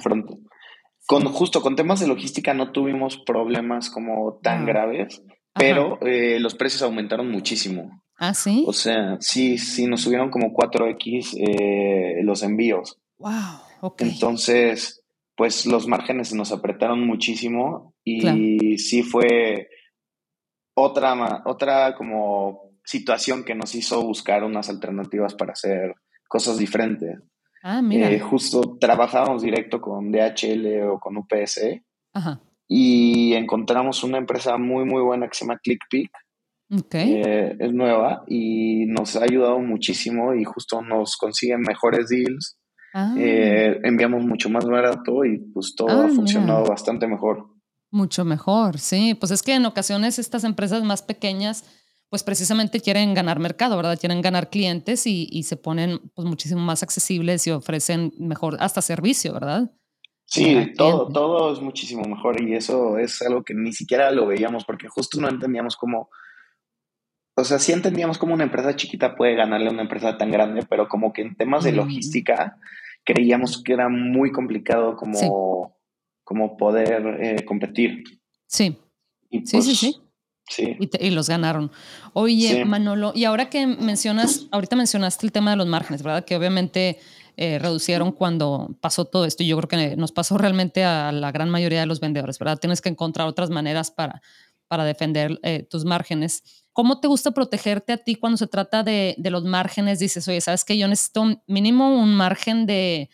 Con, 1.06 1.24
justo 1.26 1.62
con 1.62 1.76
temas 1.76 2.02
de 2.02 2.08
logística 2.08 2.54
no 2.54 2.72
tuvimos 2.72 3.18
problemas 3.18 3.90
como 3.90 4.40
tan 4.42 4.64
ah. 4.64 4.66
graves, 4.66 5.24
pero 5.54 6.00
los 6.02 6.56
precios 6.56 6.82
aumentaron 6.82 7.32
muchísimo. 7.32 8.02
Ah, 8.18 8.34
sí. 8.34 8.66
O 8.68 8.74
sea, 8.74 9.18
sí, 9.22 9.58
sí, 9.58 9.88
nos 9.88 10.02
subieron 10.02 10.30
como 10.30 10.54
4X 10.54 12.24
los 12.24 12.44
envíos. 12.44 12.98
Wow, 13.20 13.60
ok. 13.82 14.02
Entonces, 14.02 15.05
pues 15.36 15.66
los 15.66 15.88
márgenes 15.88 16.34
nos 16.34 16.52
apretaron 16.52 17.06
muchísimo 17.06 17.94
y 18.04 18.78
sí 18.78 19.04
fue 19.04 19.68
otra, 20.76 21.44
otra 21.46 21.96
como 21.96 22.72
situación 22.84 23.44
que 23.44 23.56
nos 23.56 23.76
hizo 23.76 24.02
buscar 24.02 24.44
unas 24.44 24.70
alternativas 24.70 25.34
para 25.34 25.54
hacer 25.54 25.96
cosas 26.28 26.58
diferentes. 26.58 27.20
Ah, 27.64 27.82
mira. 27.82 28.12
Eh, 28.12 28.20
justo 28.20 28.78
trabajábamos 28.80 29.42
directo 29.42 29.82
con 29.82 30.12
DHL 30.12 30.84
o 30.90 31.00
con 31.00 31.18
UPS 31.18 31.82
y 32.68 33.34
encontramos 33.34 34.04
una 34.04 34.18
empresa 34.18 34.58
muy, 34.58 34.86
muy 34.86 35.02
buena 35.02 35.28
que 35.28 35.36
se 35.36 35.46
llama 35.46 35.60
ClickPick. 35.62 36.12
Okay. 36.68 37.22
Eh, 37.24 37.56
es 37.60 37.74
nueva 37.74 38.24
y 38.28 38.86
nos 38.88 39.16
ha 39.16 39.24
ayudado 39.24 39.60
muchísimo 39.60 40.34
y 40.34 40.44
justo 40.44 40.82
nos 40.82 41.16
consiguen 41.16 41.62
mejores 41.62 42.08
deals 42.08 42.58
Ah. 42.98 43.14
Eh, 43.18 43.82
enviamos 43.84 44.24
mucho 44.24 44.50
más 44.50 44.64
barato 44.66 45.26
y 45.26 45.38
pues 45.38 45.76
todo 45.76 45.90
ha 45.90 46.06
ah, 46.06 46.10
funcionado 46.16 46.64
bastante 46.64 47.08
mejor. 47.08 47.50
Mucho 47.92 48.24
mejor, 48.24 48.80
sí. 48.80 49.18
Pues 49.20 49.34
es 49.34 49.44
que 49.44 49.54
en 49.54 49.66
ocasiones 49.66 50.18
estas 50.18 50.46
empresas 50.46 50.82
más 50.82 51.02
pequeñas, 51.02 51.66
pues 52.10 52.24
precisamente 52.24 52.80
quieren 52.80 53.14
ganar 53.14 53.40
mercado, 53.40 53.76
¿verdad? 53.76 54.00
Quieren 54.00 54.22
ganar 54.22 54.50
clientes 54.50 55.06
y, 55.08 55.44
se 55.44 55.58
ponen 55.58 56.10
pues 56.14 56.26
muchísimo 56.26 56.62
más 56.62 56.84
accesibles 56.84 57.46
y 57.48 57.52
ofrecen 57.52 58.14
mejor 58.18 58.56
hasta 58.62 58.82
servicio, 58.82 59.34
¿verdad? 59.34 59.74
Sí, 60.26 60.72
todo, 60.78 61.10
todo 61.10 61.52
es 61.52 61.60
muchísimo 61.60 62.06
mejor 62.06 62.42
y 62.42 62.56
eso 62.56 62.98
es 62.98 63.22
algo 63.24 63.44
que 63.44 63.54
ni 63.54 63.74
siquiera 63.74 64.10
lo 64.12 64.26
veíamos 64.26 64.64
porque 64.64 64.88
justo 64.88 65.20
no 65.20 65.28
entendíamos 65.28 65.76
cómo, 65.76 66.10
o 67.36 67.44
sea, 67.44 67.60
sí 67.60 67.74
entendíamos 67.74 68.18
cómo 68.18 68.34
una 68.34 68.46
empresa 68.46 68.74
chiquita 68.78 69.16
puede 69.16 69.36
ganarle 69.36 69.68
a 69.68 69.74
una 69.74 69.82
empresa 69.82 70.18
tan 70.18 70.32
grande, 70.32 70.66
pero 70.70 70.88
como 70.88 71.12
que 71.12 71.24
en 71.24 71.36
temas 71.36 71.66
de 71.66 71.74
mm. 71.74 71.76
logística 71.76 72.58
creíamos 73.06 73.62
que 73.64 73.74
era 73.74 73.88
muy 73.88 74.32
complicado 74.32 74.98
como, 74.98 75.78
como 76.24 76.58
poder 76.58 77.18
eh, 77.22 77.46
competir. 77.46 78.04
Sí. 78.48 78.78
Y 79.30 79.46
sí, 79.46 79.62
sí, 79.62 79.76
sí. 79.76 80.02
Sí. 80.48 80.78
Y, 80.80 81.10
los 81.10 81.28
ganaron. 81.28 81.72
Oye, 82.14 82.66
Manolo, 82.66 83.14
y 83.16 83.24
ahora 83.24 83.50
que 83.50 83.66
mencionas, 83.66 84.48
ahorita 84.52 84.76
mencionaste 84.76 85.26
el 85.26 85.32
tema 85.32 85.50
de 85.52 85.58
los 85.58 85.66
márgenes, 85.66 86.04
¿verdad? 86.04 86.24
Que 86.24 86.36
obviamente 86.36 87.00
eh, 87.36 87.58
reducieron 87.58 88.12
cuando 88.12 88.78
pasó 88.80 89.06
todo 89.06 89.26
esto. 89.26 89.42
Y 89.42 89.48
yo 89.48 89.58
creo 89.58 89.68
que 89.68 89.96
nos 89.96 90.12
pasó 90.12 90.38
realmente 90.38 90.84
a 90.84 91.12
la 91.12 91.32
gran 91.32 91.50
mayoría 91.50 91.80
de 91.80 91.88
los 91.88 92.00
vendedores, 92.00 92.38
¿verdad? 92.38 92.60
Tienes 92.60 92.82
que 92.82 92.90
encontrar 92.90 93.28
otras 93.28 93.50
maneras 93.50 93.90
para, 93.90 94.22
para 94.68 94.86
defender 94.86 95.40
eh, 95.42 95.64
tus 95.64 95.84
márgenes. 95.84 96.65
¿Cómo 96.76 97.00
te 97.00 97.08
gusta 97.08 97.32
protegerte 97.32 97.94
a 97.94 97.98
ti 97.98 98.16
cuando 98.16 98.36
se 98.36 98.48
trata 98.48 98.84
de, 98.84 99.16
los 99.18 99.46
márgenes? 99.46 100.00
Dices, 100.00 100.28
oye, 100.28 100.42
¿sabes 100.42 100.66
que 100.66 100.78
Yo 100.78 100.90
necesito 100.90 101.42
mínimo 101.48 101.98
un 101.98 102.14
margen 102.14 102.66
de, 102.66 103.10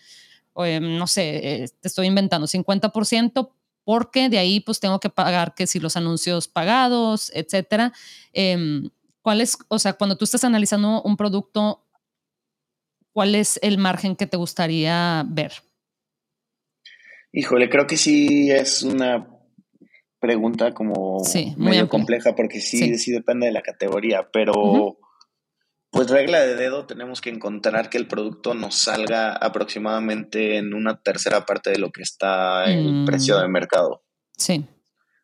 no 0.56 1.06
sé, 1.06 1.64
eh, 1.64 1.70
te 1.80 1.88
estoy 1.88 2.08
inventando, 2.08 2.48
50%, 2.48 3.52
porque 3.84 4.30
de 4.30 4.40
ahí 4.40 4.62
pues 4.62 4.80
tengo 4.80 5.00
que 5.00 5.10
pagar 5.10 5.54
que 5.54 5.68
si 5.68 5.80
los 5.80 5.96
anuncios 5.96 6.48
pagados, 6.48 7.32
etcétera. 7.36 7.94
Em, 8.34 8.90
¿Cuál 9.22 9.42
es, 9.42 9.56
o 9.68 9.78
sea, 9.78 9.94
cuando 9.94 10.16
tú 10.16 10.26
estás 10.26 10.44
analizando 10.44 11.04
un 11.04 11.16
producto, 11.16 11.86
cuál 13.14 13.36
es 13.36 13.60
el 13.62 13.78
margen 13.78 14.16
que 14.16 14.26
te 14.26 14.38
gustaría 14.38 15.24
ver? 15.28 15.54
Híjole, 17.32 17.70
creo 17.70 17.86
que 17.86 17.98
sí 17.98 18.50
es 18.50 18.82
una 18.82 19.28
pregunta 20.22 20.74
como 20.74 21.18
medio 21.58 21.90
compleja 21.90 22.36
porque 22.36 22.62
sí, 22.62 22.98
sí, 22.98 23.12
depende 23.12 23.48
de 23.48 23.52
la 23.52 23.62
categoría, 23.62 24.30
pero 24.32 24.98
pues 25.90 26.10
regla 26.10 26.40
de 26.40 26.56
dedo 26.56 26.86
tenemos 26.86 27.20
que 27.20 27.32
encontrar 27.32 27.90
que 27.90 27.98
el 27.98 28.08
producto 28.08 28.54
nos 28.54 28.76
salga 28.76 29.34
aproximadamente 29.34 30.58
en 30.58 30.74
una 30.74 31.02
tercera 31.02 31.46
parte 31.46 31.72
de 31.72 31.80
lo 31.80 31.92
que 31.92 32.04
está 32.04 32.66
el 32.66 33.04
precio 33.06 33.38
de 33.40 33.48
mm. 33.48 33.52
mercado. 33.52 34.04
Sí. 34.38 34.66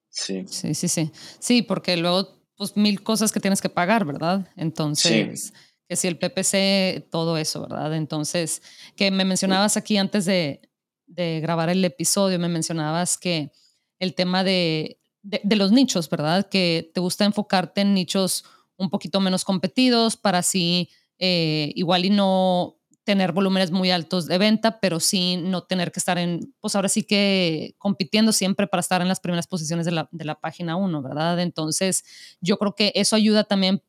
Sí. 0.09 0.45
Sí, 0.47 0.73
sí, 0.73 0.87
sí. 0.87 1.11
Sí, 1.39 1.61
porque 1.61 1.95
luego 1.95 2.41
pues 2.57 2.75
mil 2.75 3.03
cosas 3.03 3.31
que 3.31 3.39
tienes 3.39 3.61
que 3.61 3.69
pagar, 3.69 4.03
¿verdad? 4.03 4.49
Entonces, 4.55 5.53
que 5.87 5.95
si 5.95 6.07
el 6.07 6.17
PPC, 6.17 7.07
todo 7.11 7.37
eso, 7.37 7.61
¿verdad? 7.61 7.93
Entonces, 7.95 8.63
que 8.95 9.11
me 9.11 9.25
mencionabas 9.25 9.77
aquí 9.77 9.97
antes 9.97 10.25
de, 10.25 10.67
de 11.05 11.39
grabar 11.39 11.69
el 11.69 11.85
episodio, 11.85 12.39
me 12.39 12.49
mencionabas 12.49 13.17
que 13.17 13.51
el 13.99 14.13
tema 14.15 14.43
de, 14.43 14.99
los 15.43 15.71
nichos, 15.71 16.09
¿verdad? 16.09 16.47
Que 16.49 16.91
te 16.93 16.99
gusta 16.99 17.25
enfocarte 17.25 17.81
en 17.81 17.93
nichos 17.93 18.45
un 18.77 18.89
poquito 18.89 19.19
menos 19.19 19.43
competidos 19.43 20.15
para 20.15 20.39
así 20.39 20.89
eh, 21.17 21.71
igual 21.75 22.05
y 22.05 22.09
no 22.09 22.77
tener 23.03 23.31
volúmenes 23.31 23.71
muy 23.71 23.89
altos 23.89 24.27
de 24.27 24.37
venta, 24.37 24.79
pero 24.81 24.99
sí 24.99 25.37
no 25.37 25.63
tener 25.63 25.91
que 25.93 25.99
estar 25.99 26.17
en, 26.17 26.53
pues 26.59 26.75
ahora 26.75 26.89
sí 26.89 27.03
que 27.03 27.73
compitiendo 27.77 28.33
siempre 28.33 28.67
para 28.67 28.81
estar 28.81 29.01
en 29.01 29.07
las 29.07 29.21
primeras 29.21 29.47
posiciones 29.47 29.85
de 29.85 29.93
la, 29.93 30.09
de 30.11 30.25
la 30.25 30.39
página 30.39 30.75
1, 30.75 31.01
¿verdad? 31.01 31.39
Entonces, 31.39 32.03
yo 32.41 32.57
creo 32.57 32.75
que 32.75 32.91
eso 32.95 33.15
ayuda 33.15 33.45
también 33.45 33.81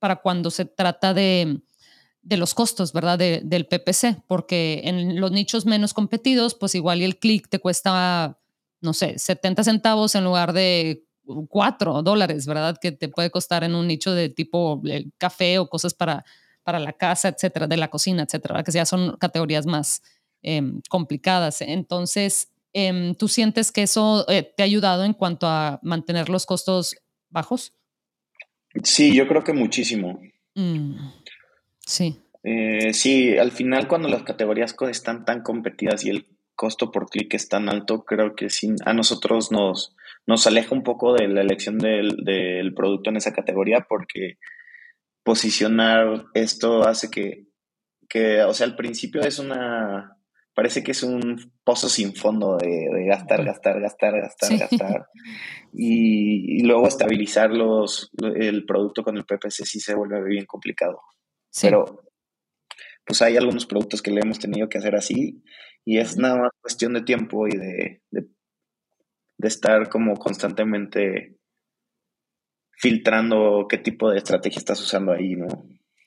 para 0.00 0.16
cuando 0.16 0.50
se 0.50 0.64
trata 0.64 1.14
de, 1.14 1.62
de 2.24 2.36
los 2.36 2.54
costos, 2.54 2.92
¿verdad? 2.92 3.18
del 3.18 3.66
PPC, 3.66 4.24
porque 4.26 4.80
en 4.84 5.20
los 5.20 5.30
nichos 5.30 5.66
menos 5.66 5.94
competidos, 5.94 6.54
pues 6.54 6.74
igual 6.74 7.00
y 7.00 7.04
el 7.04 7.18
clic 7.18 7.48
te 7.48 7.60
cuesta 7.60 8.38
no 8.84 8.92
sé, 8.92 9.18
70 9.18 9.64
centavos 9.64 10.14
en 10.14 10.24
lugar 10.24 10.52
de 10.52 11.02
4 11.48 12.02
dólares, 12.02 12.46
¿verdad? 12.46 12.76
Que 12.80 12.92
te 12.92 13.08
puede 13.08 13.30
costar 13.30 13.64
en 13.64 13.74
un 13.74 13.88
nicho 13.88 14.14
de 14.14 14.28
tipo 14.28 14.80
el 14.84 15.12
café 15.18 15.58
o 15.58 15.68
cosas 15.68 15.94
para, 15.94 16.24
para 16.62 16.78
la 16.78 16.92
casa, 16.92 17.28
etcétera, 17.28 17.66
de 17.66 17.76
la 17.76 17.88
cocina, 17.88 18.24
etcétera, 18.24 18.62
que 18.62 18.72
ya 18.72 18.84
son 18.84 19.16
categorías 19.16 19.66
más 19.66 20.02
em, 20.42 20.80
complicadas. 20.88 21.62
Entonces, 21.62 22.52
em, 22.72 23.14
¿tú 23.14 23.28
sientes 23.28 23.72
que 23.72 23.82
eso 23.82 24.26
eh, 24.28 24.42
te 24.42 24.62
ha 24.62 24.66
ayudado 24.66 25.04
en 25.04 25.14
cuanto 25.14 25.46
a 25.46 25.80
mantener 25.82 26.28
los 26.28 26.46
costos 26.46 26.96
bajos? 27.30 27.72
Sí, 28.82 29.14
yo 29.14 29.26
creo 29.26 29.44
que 29.44 29.52
muchísimo. 29.52 30.20
Mm, 30.54 30.96
sí. 31.86 32.20
Eh, 32.42 32.92
sí, 32.92 33.38
al 33.38 33.52
final 33.52 33.88
cuando 33.88 34.08
las 34.08 34.22
categorías 34.22 34.76
están 34.90 35.24
tan 35.24 35.42
competidas 35.42 36.04
y 36.04 36.10
el 36.10 36.26
costo 36.54 36.90
por 36.90 37.08
clic 37.08 37.34
es 37.34 37.48
tan 37.48 37.68
alto, 37.68 38.04
creo 38.04 38.34
que 38.34 38.50
sí, 38.50 38.74
a 38.84 38.92
nosotros 38.92 39.50
nos, 39.52 39.94
nos 40.26 40.46
aleja 40.46 40.74
un 40.74 40.82
poco 40.82 41.14
de 41.14 41.28
la 41.28 41.40
elección 41.40 41.78
del, 41.78 42.16
del 42.24 42.74
producto 42.74 43.10
en 43.10 43.16
esa 43.16 43.32
categoría 43.32 43.86
porque 43.88 44.38
posicionar 45.22 46.26
esto 46.34 46.86
hace 46.86 47.10
que, 47.10 47.46
que, 48.08 48.42
o 48.42 48.54
sea, 48.54 48.66
al 48.66 48.76
principio 48.76 49.22
es 49.22 49.38
una, 49.38 50.16
parece 50.54 50.84
que 50.84 50.92
es 50.92 51.02
un 51.02 51.52
pozo 51.64 51.88
sin 51.88 52.14
fondo 52.14 52.56
de, 52.56 53.04
gastar, 53.06 53.44
gastar, 53.44 53.80
gastar, 53.80 54.20
gastar, 54.20 54.58
gastar. 54.58 55.06
Y, 55.72 56.62
luego 56.62 56.86
estabilizar 56.86 57.50
los, 57.50 58.10
el 58.36 58.64
producto 58.64 59.02
con 59.02 59.16
el 59.16 59.24
PPC 59.24 59.64
sí 59.64 59.80
se 59.80 59.94
vuelve 59.94 60.22
bien 60.24 60.46
complicado. 60.46 61.00
Pero 61.60 62.04
pues 63.04 63.20
hay 63.20 63.36
algunos 63.36 63.66
productos 63.66 64.00
que 64.00 64.10
le 64.10 64.20
hemos 64.20 64.38
tenido 64.38 64.68
que 64.68 64.78
hacer 64.78 64.94
así 64.94 65.42
y 65.84 65.98
es 65.98 66.16
nada 66.16 66.36
más 66.36 66.50
cuestión 66.60 66.94
de 66.94 67.02
tiempo 67.02 67.46
y 67.46 67.56
de, 67.56 68.02
de, 68.10 68.28
estar 69.42 69.90
como 69.90 70.16
constantemente 70.16 71.36
filtrando 72.72 73.66
qué 73.68 73.76
tipo 73.76 74.10
de 74.10 74.18
estrategia 74.18 74.58
estás 74.58 74.80
usando 74.80 75.12
ahí, 75.12 75.36
¿no? 75.36 75.46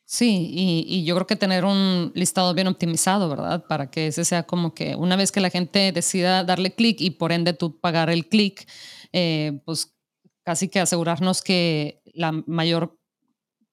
Sí, 0.06 0.50
y, 0.52 0.86
y, 0.88 1.06
yo 1.06 1.16
creo 1.16 1.28
que 1.28 1.36
tener 1.36 1.66
un 1.66 2.12
listado 2.16 2.54
bien 2.54 2.68
optimizado, 2.68 3.30
¿verdad? 3.30 3.66
Para 3.68 3.92
que 3.92 4.08
ese 4.08 4.26
sea 4.26 4.44
como 4.44 4.74
que 4.74 4.96
una 4.96 5.18
vez 5.18 5.32
que 5.32 5.42
la 5.42 5.50
gente 5.50 5.92
decida 5.92 6.44
darle 6.44 6.74
clic 6.74 7.02
y 7.02 7.12
por 7.12 7.32
ende 7.32 7.54
tú 7.54 7.80
pagar 7.80 8.10
el 8.10 8.28
clic, 8.28 8.68
eh, 9.12 9.62
pues 9.66 9.96
casi 10.44 10.70
que 10.70 10.80
asegurarnos 10.80 11.42
que 11.42 12.02
la 12.06 12.32
mayor 12.32 12.98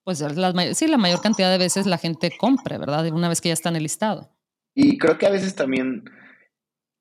pues 0.02 0.20
la, 0.20 0.74
sí, 0.74 0.86
la 0.86 0.98
mayor 0.98 1.22
cantidad 1.22 1.50
de 1.50 1.56
veces 1.56 1.86
la 1.86 1.98
gente 1.98 2.30
compre, 2.36 2.76
¿verdad? 2.78 3.06
Una 3.12 3.28
vez 3.28 3.40
que 3.40 3.48
ya 3.48 3.54
está 3.54 3.70
en 3.70 3.76
el 3.76 3.84
listado. 3.84 4.33
Y 4.74 4.98
creo 4.98 5.18
que 5.18 5.26
a 5.26 5.30
veces 5.30 5.54
también 5.54 6.04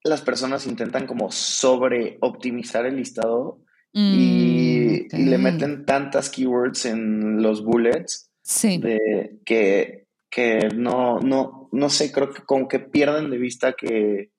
las 0.03 0.21
personas 0.21 0.67
intentan 0.67 1.07
como 1.07 1.31
sobre 1.31 2.17
optimizar 2.21 2.85
el 2.85 2.97
listado 2.97 3.61
y, 3.93 5.07
mm, 5.11 5.29
le 5.29 5.37
meten 5.37 5.85
tantas 5.85 6.29
keywords 6.29 6.85
en 6.85 7.41
los 7.41 7.63
bullets 7.63 8.31
de, 8.61 9.39
que, 9.45 10.07
que 10.29 10.69
no, 10.75 11.19
no, 11.19 11.69
no 11.71 11.89
sé, 11.89 12.11
creo 12.11 12.31
que 12.31 12.41
como 12.43 12.67
que 12.67 12.79
pierden 12.79 13.29
de 13.29 13.37
vista 13.37 13.73
que 13.73 14.31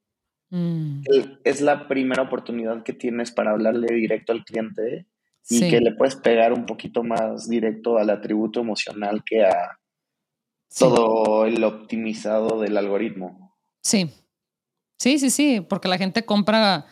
mm. 0.50 1.02
es 1.44 1.60
la 1.60 1.88
primera 1.88 2.22
oportunidad 2.22 2.82
que 2.82 2.92
tienes 2.92 3.30
para 3.30 3.52
hablarle 3.52 3.94
directo 3.94 4.32
al 4.32 4.44
cliente 4.44 5.06
y 5.48 5.68
que 5.70 5.80
le 5.80 5.94
puedes 5.94 6.16
pegar 6.16 6.52
un 6.52 6.66
poquito 6.66 7.02
más 7.02 7.48
directo 7.48 7.98
al 7.98 8.10
atributo 8.10 8.60
emocional 8.60 9.22
que 9.24 9.44
a 9.44 9.78
todo 10.78 11.46
el 11.46 11.62
optimizado 11.64 12.60
del 12.60 12.76
algoritmo. 12.76 13.56
Sí, 13.82 14.10
sí, 14.98 15.18
sí, 15.18 15.30
sí, 15.30 15.60
porque 15.60 15.88
la 15.88 15.98
gente 15.98 16.24
compra 16.24 16.86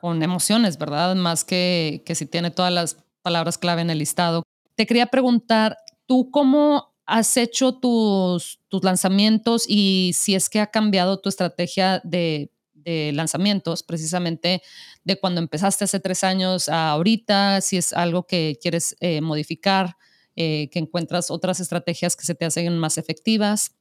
con 0.00 0.22
emociones, 0.22 0.78
¿verdad? 0.78 1.14
Más 1.16 1.44
que, 1.44 2.02
que 2.06 2.14
si 2.14 2.26
tiene 2.26 2.50
todas 2.50 2.72
las 2.72 3.04
palabras 3.22 3.58
clave 3.58 3.82
en 3.82 3.90
el 3.90 3.98
listado. 3.98 4.42
Te 4.74 4.86
quería 4.86 5.06
preguntar, 5.06 5.76
¿tú 6.06 6.30
cómo 6.30 6.94
has 7.04 7.36
hecho 7.36 7.74
tus, 7.74 8.60
tus 8.68 8.84
lanzamientos 8.84 9.64
y 9.66 10.12
si 10.14 10.34
es 10.34 10.48
que 10.48 10.60
ha 10.60 10.68
cambiado 10.68 11.20
tu 11.20 11.28
estrategia 11.28 12.00
de 12.04 12.50
lanzamientos, 13.12 13.82
precisamente 13.82 14.62
de 15.04 15.18
cuando 15.18 15.40
empezaste 15.40 15.84
hace 15.84 16.00
tres 16.00 16.24
años 16.24 16.68
a 16.68 16.90
ahorita, 16.90 17.60
si 17.60 17.76
es 17.76 17.92
algo 17.92 18.26
que 18.26 18.58
quieres 18.60 18.96
eh, 19.00 19.20
modificar, 19.20 19.96
eh, 20.40 20.70
que 20.70 20.78
encuentras 20.78 21.32
otras 21.32 21.58
estrategias 21.58 22.14
que 22.14 22.24
se 22.24 22.36
te 22.36 22.44
hacen 22.44 22.78
más 22.78 22.96
efectivas. 22.96 23.76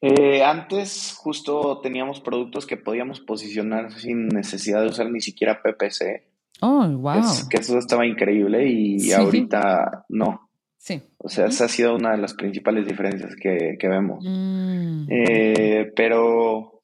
Eh, 0.00 0.44
antes 0.44 1.16
justo 1.18 1.80
teníamos 1.80 2.20
productos 2.20 2.64
que 2.64 2.76
podíamos 2.76 3.18
posicionar 3.18 3.90
sin 3.90 4.28
necesidad 4.28 4.82
de 4.82 4.90
usar 4.90 5.10
ni 5.10 5.20
siquiera 5.20 5.60
PPC. 5.60 6.28
Oh, 6.60 6.86
wow. 6.86 7.24
que 7.50 7.56
eso 7.56 7.76
estaba 7.76 8.06
increíble 8.06 8.68
y 8.68 9.10
ahorita 9.10 10.04
no. 10.10 10.48
Sí. 10.78 11.02
O 11.18 11.28
sea, 11.28 11.46
esa 11.46 11.64
ha 11.64 11.68
sido 11.68 11.96
una 11.96 12.12
de 12.12 12.18
las 12.18 12.34
principales 12.34 12.86
diferencias 12.86 13.34
que, 13.34 13.76
vemos. 13.82 14.24
Mm. 14.24 15.08
pero 15.96 16.82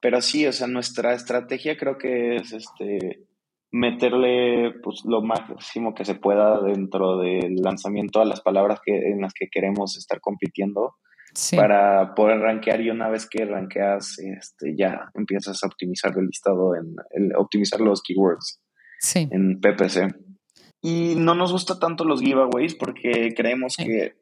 pero 0.00 0.22
sí, 0.22 0.46
o 0.46 0.52
sea, 0.52 0.68
nuestra 0.68 1.12
estrategia 1.12 1.76
creo 1.76 1.98
que 1.98 2.36
es 2.36 2.52
este 2.52 3.25
meterle 3.72 4.72
pues 4.82 5.02
lo 5.04 5.22
máximo 5.22 5.94
que 5.94 6.04
se 6.04 6.14
pueda 6.14 6.60
dentro 6.60 7.18
del 7.18 7.56
lanzamiento 7.56 8.20
a 8.20 8.24
las 8.24 8.40
palabras 8.40 8.80
que, 8.84 8.96
en 8.96 9.20
las 9.20 9.32
que 9.34 9.48
queremos 9.50 9.96
estar 9.96 10.20
compitiendo 10.20 10.94
para 11.54 12.14
poder 12.14 12.38
rankear 12.38 12.80
y 12.80 12.88
una 12.88 13.10
vez 13.10 13.28
que 13.28 13.44
rankeas 13.44 14.18
este, 14.18 14.74
ya 14.76 15.10
empiezas 15.14 15.62
a 15.62 15.66
optimizar 15.66 16.12
el 16.16 16.26
listado 16.26 16.74
en 16.74 17.36
optimizar 17.36 17.80
los 17.80 18.02
keywords 18.02 18.60
en 19.14 19.60
PPC. 19.60 20.14
Y 20.82 21.14
no 21.16 21.34
nos 21.34 21.52
gusta 21.52 21.78
tanto 21.78 22.04
los 22.04 22.20
giveaways 22.20 22.74
porque 22.74 23.34
creemos 23.36 23.76
que 23.76 24.14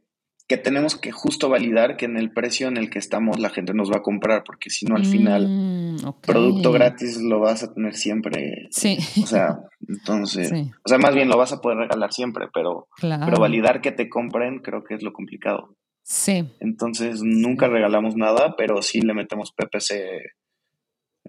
que 0.47 0.59
tenemos 0.59 0.97
que 0.97 1.11
justo 1.11 1.49
validar 1.49 1.97
que 1.97 2.05
en 2.05 2.19
el 2.19 2.31
precio 2.31 2.69
en 2.69 2.77
el 2.77 2.91
que 2.91 2.99
estamos 2.99 3.39
la 3.39 3.49
gente 3.49 3.73
nos 3.73 3.91
va 3.91 3.99
a 3.99 4.03
comprar, 4.03 4.45
porque 4.45 4.69
si 4.69 4.85
no 4.85 4.97
al 4.97 5.07
final 5.07 5.49
mm, 5.49 6.21
producto 6.21 6.71
gratis 6.71 7.21
lo 7.21 7.41
vas 7.41 7.63
a 7.63 7.73
tener 7.73 7.95
siempre. 7.95 8.69
Sí. 8.71 8.99
O 9.23 9.27
sea, 9.27 9.61
entonces, 9.89 10.53
o 10.53 10.89
sea, 10.89 10.99
más 10.99 11.15
bien 11.15 11.29
lo 11.29 11.39
vas 11.39 11.53
a 11.53 11.63
poder 11.63 11.79
regalar 11.79 12.13
siempre, 12.13 12.49
pero, 12.53 12.89
pero 13.01 13.39
validar 13.39 13.81
que 13.81 13.93
te 13.93 14.11
compren 14.11 14.59
creo 14.59 14.85
que 14.85 14.95
es 14.95 15.03
lo 15.03 15.13
complicado. 15.13 15.77
Sí. 16.03 16.47
Entonces, 16.61 17.23
nunca 17.23 17.69
regalamos 17.69 18.15
nada, 18.15 18.55
pero 18.59 18.83
sí 18.83 19.01
le 19.01 19.15
metemos 19.15 19.53
PPC 19.53 20.35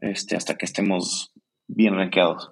este, 0.01 0.36
hasta 0.36 0.56
que 0.56 0.65
estemos 0.65 1.32
bien 1.67 1.95
rankeados. 1.95 2.51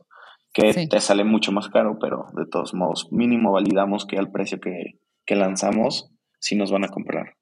Que 0.54 0.88
te 0.88 1.02
sale 1.02 1.24
mucho 1.24 1.52
más 1.52 1.68
caro, 1.68 1.98
pero 2.00 2.28
de 2.36 2.46
todos 2.46 2.76
modos, 2.76 3.08
mínimo 3.12 3.52
validamos 3.52 4.06
que 4.06 4.18
al 4.18 4.32
precio 4.32 4.60
que, 4.62 5.00
que 5.26 5.36
lanzamos 5.36 6.13
si 6.44 6.56
nos 6.56 6.72
van 6.72 6.84
a 6.84 6.90
comprar. 6.90 7.38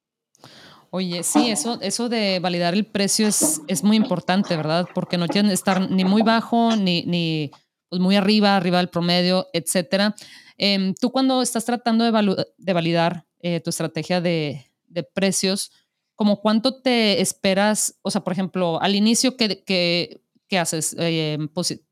Oye, 0.92 1.24
sí, 1.24 1.50
eso, 1.50 1.80
eso 1.82 2.08
de 2.08 2.40
validar 2.40 2.74
el 2.74 2.86
precio 2.86 3.28
es, 3.28 3.62
es 3.68 3.84
muy 3.84 3.98
importante, 3.98 4.56
¿verdad? 4.56 4.88
Porque 4.94 5.18
no 5.18 5.28
que 5.28 5.40
estar 5.40 5.90
ni 5.90 6.04
muy 6.04 6.22
bajo, 6.22 6.76
ni, 6.76 7.04
ni 7.04 7.50
pues 7.90 8.00
muy 8.00 8.16
arriba, 8.16 8.56
arriba 8.56 8.78
del 8.78 8.90
promedio, 8.90 9.48
etcétera. 9.54 10.16
Em, 10.58 10.94
tú 10.94 11.12
cuando 11.12 11.42
estás 11.42 11.66
tratando 11.66 12.04
de, 12.04 12.46
de 12.58 12.74
validar 12.74 13.26
eh, 13.40 13.60
tu 13.62 13.72
estrategia 13.72 14.22
de, 14.22 14.68
precios, 15.14 15.72
¿como 16.16 16.42
cuánto 16.42 16.82
te 16.82 17.22
esperas? 17.22 17.98
O 18.02 18.12
sea, 18.12 18.22
por 18.22 18.34
ejemplo, 18.34 18.80
al 18.82 18.94
inicio, 18.94 19.38
¿qué, 19.38 19.64
qué, 19.64 20.22
qué 20.48 20.60
haces? 20.60 20.96
Eh, 21.00 21.40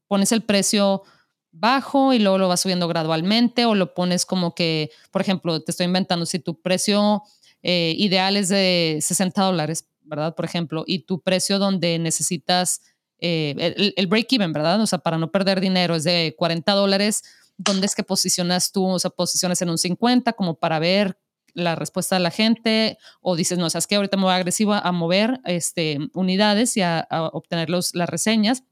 ¿Pones 0.08 0.32
el 0.32 0.44
precio 0.44 1.04
bajo 1.52 2.14
y 2.14 2.20
luego 2.20 2.38
lo 2.38 2.48
vas 2.48 2.62
subiendo 2.62 2.88
gradualmente 2.88 3.66
o 3.66 3.76
lo 3.76 3.94
pones 3.94 4.26
como 4.26 4.54
que, 4.54 4.92
por 5.12 5.22
ejemplo, 5.22 5.62
te 5.62 5.72
estoy 5.72 5.86
inventando, 5.86 6.26
si 6.26 6.40
tu 6.40 6.62
precio 6.62 7.24
eh, 7.64 7.94
ideal 7.98 8.38
es 8.38 8.50
de 8.50 9.00
60 9.02 9.42
dólares, 9.42 9.88
¿verdad? 10.04 10.36
Por 10.36 10.46
ejemplo, 10.46 10.84
y 10.88 11.00
tu 11.00 11.22
precio 11.22 11.60
donde 11.60 12.00
necesitas 12.00 12.82
eh, 13.20 13.94
el, 13.96 14.08
break-even, 14.08 14.54
¿verdad? 14.54 14.80
O 14.82 14.88
sea, 14.88 15.00
para 15.00 15.18
no 15.18 15.32
perder 15.32 15.60
dinero 15.60 15.96
es 15.96 16.04
de 16.04 16.36
40 16.38 16.72
dólares, 16.74 17.24
¿dónde 17.58 17.86
es 17.86 17.96
que 17.96 18.04
posicionas 18.04 18.72
tú? 18.72 18.86
O 18.86 19.00
sea, 19.00 19.12
posiciones 19.12 19.62
en 19.62 19.70
un 19.70 19.78
50 19.78 20.34
como 20.34 20.56
para 20.56 20.80
ver 20.80 21.18
la 21.54 21.76
respuesta 21.76 22.16
de 22.16 22.22
la 22.22 22.32
gente 22.32 22.98
o 23.22 23.36
dices, 23.36 23.58
no, 23.58 23.66
o 23.66 23.70
sea, 23.70 23.80
es 23.80 23.88
que 23.88 23.96
ahorita 23.96 24.16
me 24.18 24.24
voy 24.24 24.34
agresivo 24.34 24.74
a 24.74 24.92
mover 24.92 25.42
este, 25.46 25.98
unidades 26.14 26.78
y 26.78 26.82
a, 26.82 27.00
a 27.00 27.24
obtener 27.24 27.70
los, 27.70 27.96
las 27.96 28.08
reseñas 28.08 28.64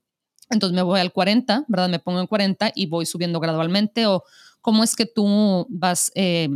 entonces 0.49 0.75
me 0.75 0.81
voy 0.81 0.99
al 0.99 1.11
40, 1.11 1.65
¿verdad? 1.67 1.89
Me 1.89 1.99
pongo 1.99 2.19
en 2.19 2.27
40 2.27 2.71
y 2.75 2.87
voy 2.87 3.05
subiendo 3.05 3.39
gradualmente 3.39 4.05
o 4.05 4.23
cómo 4.61 4.83
es 4.83 4.95
que 4.95 5.05
tú 5.05 5.65
vas 5.69 6.11
eh, 6.15 6.49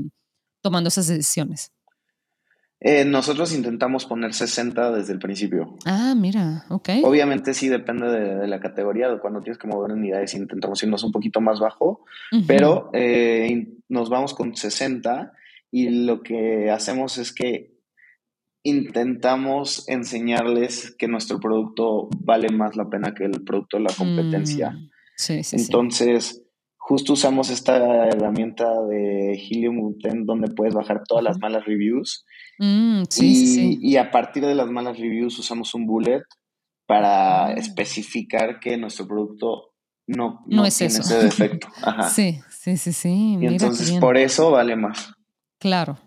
tomando 0.62 0.88
esas 0.90 1.08
decisiones. 1.08 1.72
Eh, 2.84 3.06
nosotros 3.06 3.54
intentamos 3.54 4.06
poner 4.06 4.34
60 4.34 4.92
desde 4.92 5.14
el 5.14 5.20
principio. 5.20 5.78
Ah, 5.86 6.16
mira, 6.18 6.66
ok. 6.70 6.90
Obviamente 7.04 7.54
sí 7.54 7.70
depende 7.70 8.08
de, 8.08 8.48
la 8.48 8.60
categoría, 8.60 9.16
cuando 9.20 9.42
tienes 9.42 9.60
que 9.60 9.68
mover 9.68 9.92
unidades 9.92 10.34
intentamos 10.34 10.82
irnos 10.82 11.04
un 11.04 11.12
poquito 11.12 11.42
más 11.42 11.60
bajo, 11.60 12.04
pero 12.48 12.90
eh, 12.94 13.68
nos 13.88 14.10
vamos 14.10 14.34
con 14.34 14.56
60 14.56 15.32
y 15.70 16.06
lo 16.06 16.24
que 16.24 16.72
hacemos 16.72 17.20
es 17.20 17.32
que 17.32 17.71
intentamos 18.64 19.88
enseñarles 19.88 20.96
que 20.98 21.08
nuestro 21.08 21.40
producto 21.40 22.10
vale 22.20 22.50
más 22.50 22.76
la 22.76 22.90
pena 22.90 23.14
que 23.14 23.26
el 23.26 23.44
producto 23.44 23.78
de 23.78 23.84
la 23.84 23.94
competencia. 23.94 24.72
Mm, 24.72 24.90
sí, 25.16 25.44
sí, 25.44 25.56
Entonces, 25.58 26.44
justo 26.78 27.14
usamos 27.14 27.50
esta 27.50 28.08
herramienta 28.08 28.70
de 28.90 29.34
Helium 29.34 29.96
donde 30.26 30.52
puedes 30.54 30.74
bajar 30.74 31.04
todas 31.08 31.24
las 31.24 31.40
malas 31.40 31.66
reviews. 31.66 32.26
Mm, 32.60 33.04
y, 33.20 33.80
y, 33.82 33.98
a 33.98 34.12
partir 34.12 34.46
de 34.46 34.56
las 34.56 34.70
malas 34.70 35.00
reviews 35.00 35.40
usamos 35.40 35.74
un 35.74 35.88
bullet 35.88 36.22
para 36.86 37.46
ah. 37.46 37.54
especificar 37.54 38.60
que 38.60 38.78
nuestro 38.78 39.08
producto 39.08 39.72
no, 40.08 40.44
no, 40.46 40.66
es 40.66 40.78
tiene 40.78 40.94
ese 40.94 41.24
defecto. 41.24 41.68
Sí, 42.12 42.42
sí, 42.50 42.78
sí, 42.78 42.92
sí. 42.92 43.38
Y 43.40 43.46
entonces 43.46 43.92
por 43.94 44.18
eso 44.18 44.52
vale 44.52 44.76
más. 44.76 45.14
Claro. 45.58 45.98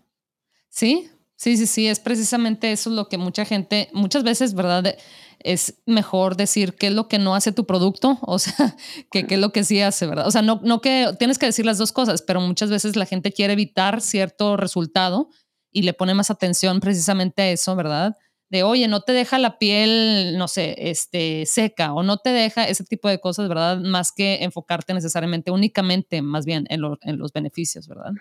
Sí, 0.69 1.09
Sí, 1.37 1.57
sí, 1.57 1.66
sí, 1.66 1.88
es 1.88 2.01
precisamente 2.01 2.70
eso 2.73 2.90
lo 2.90 3.09
que 3.09 3.18
mucha 3.18 3.44
gente, 3.44 3.88
muchas 3.92 4.23
veces, 4.23 4.55
¿verdad? 4.55 4.97
es 5.40 5.83
mejor 5.87 6.37
decir 6.37 6.75
qué 6.75 6.88
es 6.88 6.92
lo 6.92 7.07
que 7.07 7.18
no 7.18 7.35
hace 7.35 7.53
tu 7.53 7.66
producto, 7.66 8.18
o 8.23 8.38
sea, 8.38 8.55
que 9.12 9.27
qué 9.27 9.35
es 9.35 9.40
lo 9.40 9.53
que 9.53 9.62
sí 9.62 9.81
hace, 9.81 10.07
¿verdad? 10.07 10.27
O 10.27 10.31
sea, 10.31 10.42
no, 10.42 10.61
no 10.64 10.81
que 10.81 11.11
tienes 11.18 11.38
que 11.38 11.47
decir 11.47 11.66
las 11.66 11.79
dos 11.79 11.92
cosas, 11.92 12.23
pero 12.23 12.40
muchas 12.40 12.70
veces 12.70 12.97
la 12.97 13.07
gente 13.07 13.33
quiere 13.33 13.53
evitar 13.53 14.01
cierto 14.01 14.57
resultado 14.57 15.29
y 15.70 15.83
le 15.83 15.92
pone 15.92 16.14
más 16.14 16.31
atención 16.31 16.81
precisamente 16.81 17.42
a 17.42 17.51
eso, 17.51 17.77
¿verdad? 17.77 18.16
De, 18.51 18.62
oye, 18.62 18.88
no 18.88 19.01
te 19.03 19.12
deja 19.12 19.38
la 19.38 19.59
piel, 19.59 20.37
no 20.38 20.49
sé, 20.49 20.77
este, 20.79 21.44
seca 21.47 21.92
o 21.92 22.03
no 22.03 22.18
te 22.18 22.31
deja 22.31 22.68
ese 22.68 22.85
tipo 22.85 23.09
de 23.09 23.20
cosas, 23.20 23.49
¿verdad? 23.49 23.79
Más 23.81 24.12
que 24.12 24.44
enfocarte 24.44 24.94
necesariamente, 24.94 25.51
únicamente, 25.51 26.23
más 26.23 26.47
bien, 26.47 26.64
en, 26.70 26.81
en 27.03 27.18
los 27.18 27.33
beneficios, 27.33 27.88
¿verdad? 27.88 28.12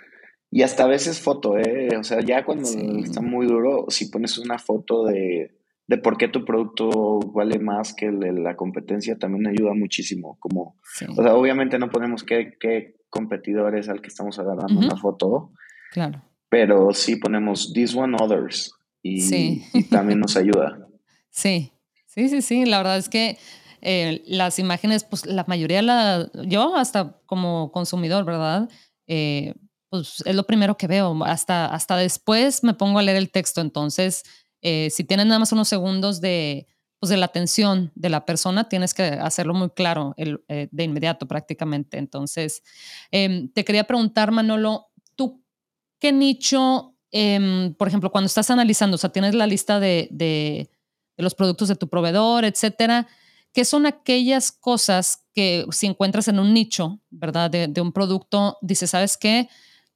Y 0.55 0.61
hasta 0.61 0.83
a 0.83 0.87
veces 0.87 1.19
foto, 1.19 1.57
¿eh? 1.57 1.89
O 1.97 2.03
sea, 2.03 2.19
ya 2.21 2.45
cuando 2.45 2.69
está 3.03 3.21
muy 3.21 3.47
duro, 3.47 3.87
si 3.89 4.11
pones 4.11 4.37
una 4.37 4.59
foto 4.59 5.03
de, 5.03 5.57
de 5.87 5.97
por 5.97 6.15
qué 6.15 6.27
tu 6.27 6.45
producto 6.45 7.19
vale 7.33 7.57
más 7.57 7.95
que 7.95 8.11
la 8.11 8.55
competencia, 8.55 9.17
también 9.17 9.47
ayuda 9.47 9.73
muchísimo. 9.73 10.37
Como, 10.39 10.77
O 11.17 11.23
sea, 11.23 11.33
obviamente 11.33 11.79
no 11.79 11.89
ponemos 11.89 12.23
qué, 12.23 12.53
qué 12.59 12.97
competidor 13.09 13.75
es 13.75 13.89
al 13.89 13.99
que 14.01 14.09
estamos 14.09 14.37
agarrando 14.37 14.79
una 14.79 14.95
foto. 14.95 15.53
Claro. 15.91 16.21
Pero 16.49 16.93
sí 16.93 17.15
ponemos 17.15 17.73
this 17.73 17.95
one 17.95 18.15
others. 18.21 18.75
Y, 19.01 19.59
también 19.89 20.19
nos 20.19 20.37
ayuda. 20.37 20.77
Sí, 21.35 21.71
sí, 22.05 22.29
sí, 22.29 22.43
sí. 22.43 22.63
La 22.65 22.77
verdad 22.77 22.99
es 22.99 23.09
que 23.09 23.39
eh, 23.81 24.21
las 24.27 24.59
imágenes, 24.59 25.03
pues 25.03 25.25
la 25.25 25.45
mayoría, 25.47 25.81
la, 25.81 26.29
yo 26.45 26.75
hasta 26.75 27.19
como 27.25 27.71
consumidor, 27.71 28.23
¿verdad? 28.23 28.69
Eh, 29.07 29.55
pues 29.93 30.23
es 30.25 30.35
lo 30.35 30.47
primero 30.47 30.75
que 30.75 30.87
veo. 30.87 31.23
Hasta, 31.23 31.67
hasta 31.67 31.95
después 31.95 32.63
me 32.63 32.73
pongo 32.73 32.97
a 32.97 33.03
leer 33.03 33.15
el 33.15 33.29
texto. 33.29 33.61
Entonces, 33.61 34.23
eh, 34.63 34.89
si 34.89 35.03
tienes 35.03 35.27
nada 35.27 35.37
más 35.37 35.51
unos 35.51 35.67
segundos 35.67 36.19
de, 36.19 36.65
pues 36.97 37.11
de 37.11 37.17
la 37.17 37.27
atención 37.27 37.91
de 37.93 38.09
la 38.09 38.25
persona, 38.25 38.67
tienes 38.67 38.95
que 38.95 39.03
hacerlo 39.03 39.53
muy 39.53 39.69
claro 39.69 40.15
eh, 40.17 40.67
de 40.71 40.83
inmediato 40.83 41.27
prácticamente. 41.27 41.99
Entonces, 41.99 42.63
em, 43.11 43.49
te 43.49 43.63
quería 43.63 43.83
preguntar, 43.83 44.31
Manolo, 44.31 44.87
¿tú 45.13 45.43
qué 45.99 46.11
nicho, 46.11 46.95
em, 47.11 47.75
por 47.75 47.87
ejemplo, 47.87 48.11
cuando 48.11 48.25
estás 48.25 48.49
analizando, 48.49 48.95
o 48.95 48.97
sea, 48.97 49.11
tienes 49.11 49.35
la 49.35 49.45
lista 49.45 49.79
de, 49.79 50.07
de, 50.09 50.71
los 51.17 51.35
productos 51.35 51.67
de 51.67 51.75
tu 51.75 51.87
proveedor, 51.87 52.45
etcétera? 52.45 53.05
¿Qué 53.53 53.63
son 53.63 53.85
aquellas 53.85 54.51
cosas 54.51 55.27
que 55.35 55.67
si 55.69 55.85
encuentras 55.85 56.27
en 56.29 56.39
un 56.39 56.51
nicho, 56.51 56.99
¿verdad? 57.11 57.51
De 57.51 57.79
un 57.79 57.91
producto, 57.91 58.57
dices, 58.63 58.89
¿sabes 58.89 59.17
qué? 59.17 59.49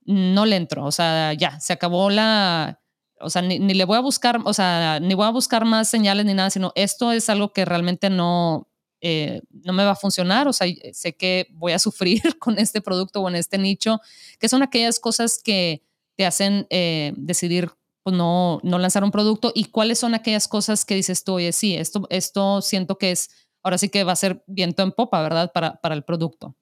No 0.07 0.45
le 0.45 0.55
entro, 0.55 0.85
o 0.85 0.91
sea, 0.91 1.33
ya, 1.33 1.59
se 1.59 1.73
acabó 1.73 2.09
la, 2.09 2.81
o 3.19 3.29
sea, 3.29 3.41
ni, 3.41 3.59
le 3.59 3.85
voy 3.85 3.97
a 3.97 4.01
buscar, 4.01 4.39
o 4.45 4.53
sea, 4.53 4.99
ni 4.99 5.13
voy 5.13 5.27
a 5.27 5.31
buscar 5.31 5.65
más 5.65 5.89
señales 5.89 6.25
ni 6.25 6.33
nada, 6.33 6.49
sino 6.49 6.71
esto 6.75 7.11
es 7.11 7.29
algo 7.29 7.51
que 7.51 7.65
realmente 7.65 8.09
no, 8.09 8.69
eh, 9.01 9.41
no 9.51 9.73
me 9.73 9.83
va 9.83 9.91
a 9.91 9.95
funcionar, 9.95 10.47
o 10.47 10.53
sea, 10.53 10.67
sé 10.93 11.15
que 11.15 11.47
voy 11.51 11.73
a 11.73 11.79
sufrir 11.79 12.39
con 12.39 12.57
este 12.57 12.81
producto 12.81 13.21
o 13.21 13.29
en 13.29 13.35
este 13.35 13.57
nicho, 13.57 13.99
que 14.39 14.49
son 14.49 14.63
aquellas 14.63 14.99
cosas 14.99 15.39
que 15.43 15.83
te 16.15 16.25
hacen 16.25 16.65
eh, 16.69 17.13
decidir 17.17 17.71
pues 18.03 18.15
no, 18.15 18.61
no 18.63 18.79
lanzar 18.79 19.03
un 19.03 19.11
producto 19.11 19.51
y 19.53 19.65
cuáles 19.65 19.99
son 19.99 20.15
aquellas 20.15 20.47
cosas 20.47 20.85
que 20.85 20.95
dices 20.95 21.25
tú, 21.25 21.33
oye, 21.33 21.51
sí, 21.51 21.75
esto, 21.75 22.07
esto 22.09 22.61
siento 22.61 22.97
que 22.97 23.11
es, 23.11 23.29
ahora 23.61 23.77
sí 23.77 23.89
que 23.89 24.05
va 24.05 24.13
a 24.13 24.15
ser 24.15 24.45
viento 24.47 24.81
en 24.81 24.93
popa, 24.93 25.21
¿verdad? 25.21 25.51
Para, 25.53 25.81
para 25.81 25.93
el 25.93 26.05
producto. 26.05 26.55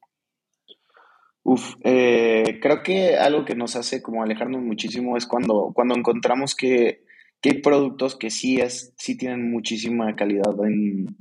Uf, 1.48 1.76
eh, 1.84 2.58
creo 2.60 2.82
que 2.82 3.18
algo 3.18 3.46
que 3.46 3.54
nos 3.54 3.76
hace 3.76 4.02
como 4.02 4.24
alejarnos 4.24 4.64
muchísimo 4.64 5.16
es 5.16 5.28
cuando, 5.28 5.72
cuando 5.76 5.96
encontramos 5.96 6.56
que, 6.56 7.06
hay 7.44 7.62
productos 7.62 8.16
que 8.16 8.32
sí, 8.32 8.58
es, 8.58 8.96
sí 8.98 9.16
tienen 9.16 9.52
muchísima 9.52 10.16
calidad 10.16 10.56
en, 10.64 11.16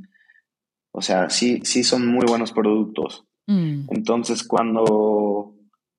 o 0.92 1.02
sea, 1.02 1.28
sí, 1.28 1.60
sí 1.64 1.84
son 1.84 2.06
muy 2.06 2.24
buenos 2.26 2.52
productos. 2.52 3.26
Mm. 3.46 3.88
Entonces, 3.90 4.42
cuando, 4.44 5.54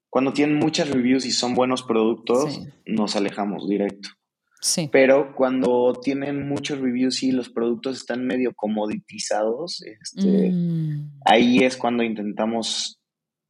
cuando 0.10 0.34
tienen 0.34 0.58
muchas 0.58 0.90
reviews 0.90 1.28
y 1.28 1.32
son 1.32 1.54
buenos 1.54 1.84
productos, 1.84 2.60
nos 2.88 3.16
alejamos 3.16 3.70
directo. 3.70 4.10
Sí. 4.60 4.90
Pero 4.92 5.36
cuando 5.36 5.94
tienen 6.02 6.50
muchos 6.50 6.80
reviews 6.80 7.22
y 7.22 7.32
los 7.32 7.50
productos 7.50 7.98
están 7.98 8.26
medio 8.26 8.56
comoditizados, 8.56 9.84
este, 9.84 10.50
mm. 10.52 11.20
ahí 11.26 11.60
es 11.60 11.78
cuando 11.78 12.02
intentamos 12.02 13.00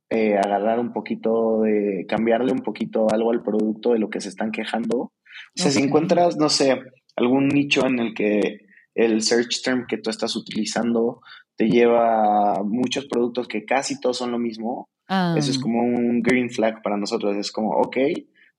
eh, 0.10 0.38
agarrar 0.38 0.80
un 0.80 0.94
poquito 0.94 1.62
de, 1.62 2.06
cambiarle 2.08 2.52
un 2.52 2.62
poquito 2.62 3.08
algo 3.10 3.32
al 3.32 3.42
producto 3.42 3.94
de 3.94 4.00
lo 4.00 4.10
que 4.10 4.22
se 4.22 4.30
están 4.30 4.52
quejando. 4.52 4.98
O 4.98 5.12
sea, 5.56 5.72
si 5.72 5.82
encuentras, 5.82 6.38
no 6.38 6.50
sé, 6.50 6.80
algún 7.16 7.48
nicho 7.48 7.86
en 7.86 8.00
el 8.00 8.14
que 8.14 8.66
el 8.94 9.22
search 9.22 9.62
term 9.64 9.86
que 9.88 9.98
tú 9.98 10.10
estás 10.10 10.36
utilizando 10.36 11.22
te 11.56 11.70
lleva 11.70 12.56
a 12.56 12.64
muchos 12.64 13.06
productos 13.08 13.48
que 13.48 13.66
casi 13.66 14.00
todos 14.00 14.18
son 14.18 14.32
lo 14.32 14.40
mismo, 14.40 14.90
eso 15.08 15.52
es 15.52 15.58
ah. 15.58 15.62
como 15.62 15.82
un 15.84 16.22
green 16.22 16.50
flag 16.50 16.82
para 16.82 16.98
nosotros. 16.98 17.36
Es 17.38 17.52
como, 17.52 17.72
ok, 17.72 17.98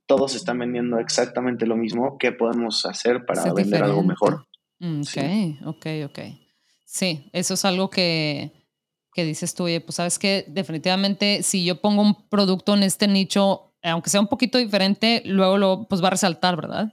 todos 0.06 0.34
están 0.34 0.58
vendiendo 0.58 0.98
exactamente 0.98 1.66
lo 1.66 1.76
mismo, 1.76 2.16
¿qué 2.18 2.32
podemos 2.32 2.86
hacer 2.86 3.24
para 3.26 3.52
vender 3.52 3.82
algo 3.82 4.02
mejor? 4.02 4.46
Mm, 4.78 5.00
ok, 5.00 5.66
ok, 5.66 5.86
ok. 6.06 6.18
Sí, 6.84 7.28
eso 7.32 7.54
es 7.54 7.64
algo 7.64 7.90
que, 7.90 8.52
que 9.16 9.24
dices 9.24 9.54
tú, 9.54 9.64
oye, 9.64 9.80
pues 9.80 9.96
sabes 9.96 10.18
que 10.18 10.44
definitivamente 10.46 11.42
si 11.42 11.64
yo 11.64 11.80
pongo 11.80 12.02
un 12.02 12.28
producto 12.28 12.74
en 12.74 12.82
este 12.82 13.08
nicho, 13.08 13.72
aunque 13.82 14.10
sea 14.10 14.20
un 14.20 14.28
poquito 14.28 14.58
diferente, 14.58 15.22
luego 15.24 15.56
lo 15.56 15.88
pues 15.88 16.02
va 16.02 16.08
a 16.08 16.10
resaltar, 16.10 16.54
¿verdad? 16.56 16.92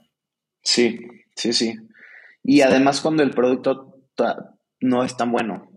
Sí, 0.62 0.98
sí, 1.36 1.52
sí. 1.52 1.76
Y 2.42 2.62
además 2.62 3.02
cuando 3.02 3.22
el 3.22 3.30
producto 3.30 4.00
no 4.80 5.04
es 5.04 5.16
tan 5.18 5.30
bueno. 5.30 5.70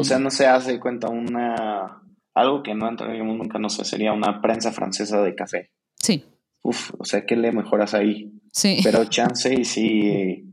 O 0.00 0.02
sea, 0.02 0.18
mm. 0.18 0.22
no 0.24 0.30
se 0.30 0.46
hace 0.46 0.80
cuenta 0.80 1.08
una... 1.08 2.02
Algo 2.34 2.64
que 2.64 2.74
no 2.74 2.88
entraríamos 2.88 3.36
nunca, 3.36 3.60
no 3.60 3.68
sé, 3.68 3.84
sería 3.84 4.12
una 4.12 4.40
prensa 4.40 4.72
francesa 4.72 5.22
de 5.22 5.36
café. 5.36 5.70
Sí. 5.96 6.24
Uf, 6.62 6.92
o 6.98 7.04
sea, 7.04 7.24
¿qué 7.24 7.36
le 7.36 7.52
mejoras 7.52 7.94
ahí? 7.94 8.32
Sí. 8.52 8.80
Pero 8.82 9.04
chance 9.04 9.54
y 9.54 9.64
si, 9.64 10.44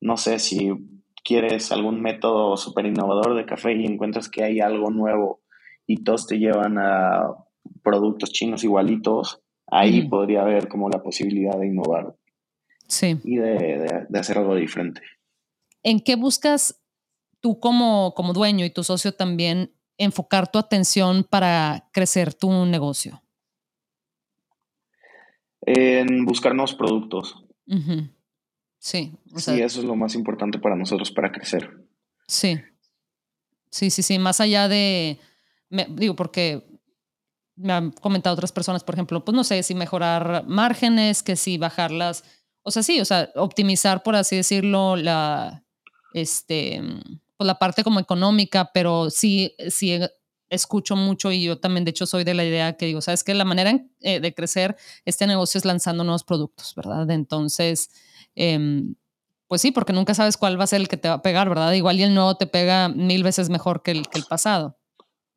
no 0.00 0.16
sé, 0.16 0.40
si 0.40 0.70
quieres 1.24 1.72
algún 1.72 2.00
método 2.00 2.56
súper 2.56 2.86
innovador 2.86 3.34
de 3.34 3.46
café 3.46 3.72
y 3.72 3.86
encuentras 3.86 4.28
que 4.28 4.44
hay 4.44 4.60
algo 4.60 4.90
nuevo 4.90 5.40
y 5.86 6.04
todos 6.04 6.26
te 6.26 6.38
llevan 6.38 6.78
a 6.78 7.34
productos 7.82 8.30
chinos 8.30 8.62
igualitos, 8.62 9.40
ahí 9.66 10.06
podría 10.08 10.42
haber 10.42 10.68
como 10.68 10.88
la 10.88 11.02
posibilidad 11.02 11.58
de 11.58 11.66
innovar 11.66 12.14
sí. 12.86 13.18
y 13.24 13.36
de, 13.36 14.06
hacer 14.14 14.38
algo 14.38 14.54
diferente. 14.54 15.00
¿En 15.82 16.00
qué 16.00 16.16
buscas 16.16 16.82
tú 17.40 17.58
como, 17.58 18.14
como 18.14 18.32
dueño 18.32 18.64
y 18.64 18.70
tu 18.70 18.84
socio 18.84 19.12
también 19.12 19.72
enfocar 19.98 20.50
tu 20.50 20.58
atención 20.58 21.24
para 21.24 21.88
crecer 21.92 22.34
tu 22.34 22.50
negocio? 22.66 23.22
En 25.62 26.26
buscar 26.26 26.54
nuevos 26.54 26.74
productos. 26.74 27.42
Sí. 28.84 29.16
sí, 29.36 29.62
eso 29.62 29.80
es 29.80 29.86
lo 29.86 29.96
más 29.96 30.14
importante 30.14 30.58
para 30.58 30.76
nosotros 30.76 31.10
para 31.10 31.32
crecer. 31.32 31.74
Sí. 32.28 32.60
Sí, 33.70 33.88
sí, 33.88 34.02
sí. 34.02 34.18
Más 34.18 34.42
allá 34.42 34.68
de, 34.68 35.18
digo, 35.70 36.14
porque 36.14 36.66
me 37.56 37.72
han 37.72 37.92
comentado 37.92 38.34
otras 38.34 38.52
personas, 38.52 38.84
por 38.84 38.94
ejemplo, 38.94 39.24
pues 39.24 39.34
no 39.34 39.42
sé 39.42 39.62
si 39.62 39.74
mejorar 39.74 40.44
márgenes, 40.46 41.22
que 41.22 41.34
si 41.34 41.56
bajarlas, 41.56 42.24
o 42.62 42.70
sea, 42.70 42.82
sí, 42.82 43.00
o 43.00 43.06
sea, 43.06 43.30
optimizar, 43.36 44.02
por 44.02 44.16
así 44.16 44.36
decirlo, 44.36 44.96
la, 44.96 45.64
este, 46.12 46.82
pues 47.38 47.46
la 47.46 47.58
parte 47.58 47.84
como 47.84 48.00
económica, 48.00 48.70
pero 48.74 49.08
sí, 49.08 49.54
sí 49.70 49.98
escucho 50.50 50.94
mucho 50.94 51.32
y 51.32 51.44
yo 51.44 51.58
también, 51.58 51.86
de 51.86 51.90
hecho, 51.92 52.04
soy 52.04 52.22
de 52.24 52.34
la 52.34 52.44
idea 52.44 52.76
que 52.76 52.84
digo, 52.84 53.00
sabes 53.00 53.24
que 53.24 53.32
la 53.32 53.46
manera 53.46 53.80
eh, 54.02 54.20
de 54.20 54.34
crecer 54.34 54.76
este 55.06 55.26
negocio 55.26 55.56
es 55.56 55.64
lanzando 55.64 56.04
nuevos 56.04 56.22
productos, 56.22 56.74
¿verdad? 56.74 57.10
Entonces, 57.10 57.88
Em, 58.34 58.94
pues 59.48 59.60
sí, 59.60 59.70
porque 59.70 59.92
nunca 59.92 60.14
sabes 60.14 60.36
cuál 60.36 60.58
va 60.58 60.64
a 60.64 60.68
ser 60.68 60.80
el 60.80 60.88
que 60.88 60.96
te 60.96 61.08
va 61.08 61.14
a 61.14 61.22
pegar, 61.22 61.48
¿verdad? 61.48 61.72
Igual 61.72 61.98
y 61.98 62.02
el 62.02 62.14
nuevo 62.14 62.36
te 62.36 62.46
pega 62.46 62.88
mil 62.88 63.22
veces 63.22 63.50
mejor 63.50 63.82
que 63.82 63.92
el, 63.92 64.08
que 64.08 64.18
el 64.18 64.24
pasado. 64.28 64.78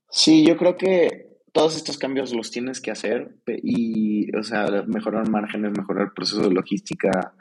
Sí, 0.10 0.46
yo 0.46 0.58
creo 0.58 0.78
que 0.78 1.28
todos 1.52 1.76
estos 1.76 1.98
cambios 1.98 2.34
los 2.34 2.52
tienes 2.52 2.82
que 2.82 2.92
hacer 2.92 3.36
y, 3.48 4.36
o 4.36 4.44
sea, 4.44 4.68
mejorar 4.86 5.30
márgenes, 5.30 5.72
mejorar 5.76 6.06
el 6.06 6.14
proceso 6.14 6.42
de 6.42 6.54
logística, 6.54 7.34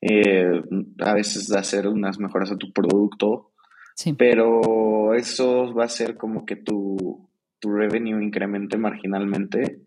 eh, 0.00 0.62
a 1.00 1.14
veces 1.14 1.50
hacer 1.52 1.88
unas 1.88 2.18
mejoras 2.18 2.52
a 2.52 2.56
tu 2.56 2.72
producto, 2.72 3.52
sí. 3.94 4.12
pero 4.12 5.14
eso 5.14 5.74
va 5.74 5.84
a 5.84 5.88
ser 5.88 6.16
como 6.16 6.46
que 6.46 6.56
tu, 6.56 7.28
tu 7.58 7.70
revenue 7.70 8.22
incremente 8.22 8.76
marginalmente 8.78 9.80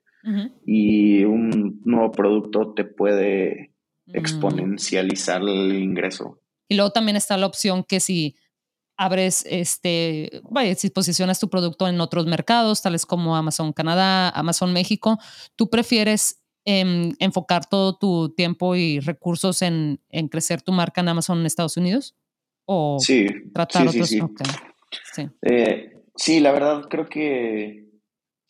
y 0.66 1.24
un 1.24 1.82
nuevo 1.86 2.12
producto 2.12 2.74
te 2.74 2.84
puede. 2.84 3.69
Exponencializar 4.14 5.42
el 5.42 5.74
ingreso. 5.82 6.40
Y 6.68 6.76
luego 6.76 6.92
también 6.92 7.18
está 7.18 7.38
la 7.38 7.46
opción 7.46 7.84
que 7.84 8.00
si 8.00 8.36
abres, 8.98 9.46
este, 9.50 10.42
vaya, 10.50 10.76
si 10.76 10.90
posicionas 10.90 11.40
tu 11.40 11.50
producto 11.50 11.88
en 11.88 12.02
otros 12.02 12.26
mercados, 12.26 12.82
tales 12.82 13.06
como 13.06 13.36
Amazon 13.36 13.72
Canadá, 13.72 14.30
Amazon 14.30 14.74
México, 14.74 15.18
tú 15.56 15.70
prefieres 15.70 16.44
em, 16.66 17.14
enfocar 17.20 17.66
todo 17.68 17.98
tu 17.98 18.34
tiempo 18.36 18.76
y 18.76 19.00
recursos 19.00 19.62
en, 19.62 20.02
crecer 20.30 20.62
tu 20.62 20.74
marca 20.74 21.02
en 21.02 21.08
Amazon 21.08 21.40
en 21.40 21.46
Estados 21.46 21.78
Unidos? 21.78 22.16
o 22.72 22.98
tratar 23.52 23.88
otros. 23.88 24.10
Sí, 24.10 25.28
eh, 25.42 25.98
sí. 26.16 26.40
la 26.40 26.52
verdad 26.52 26.84
creo 26.88 27.08
que 27.08 27.90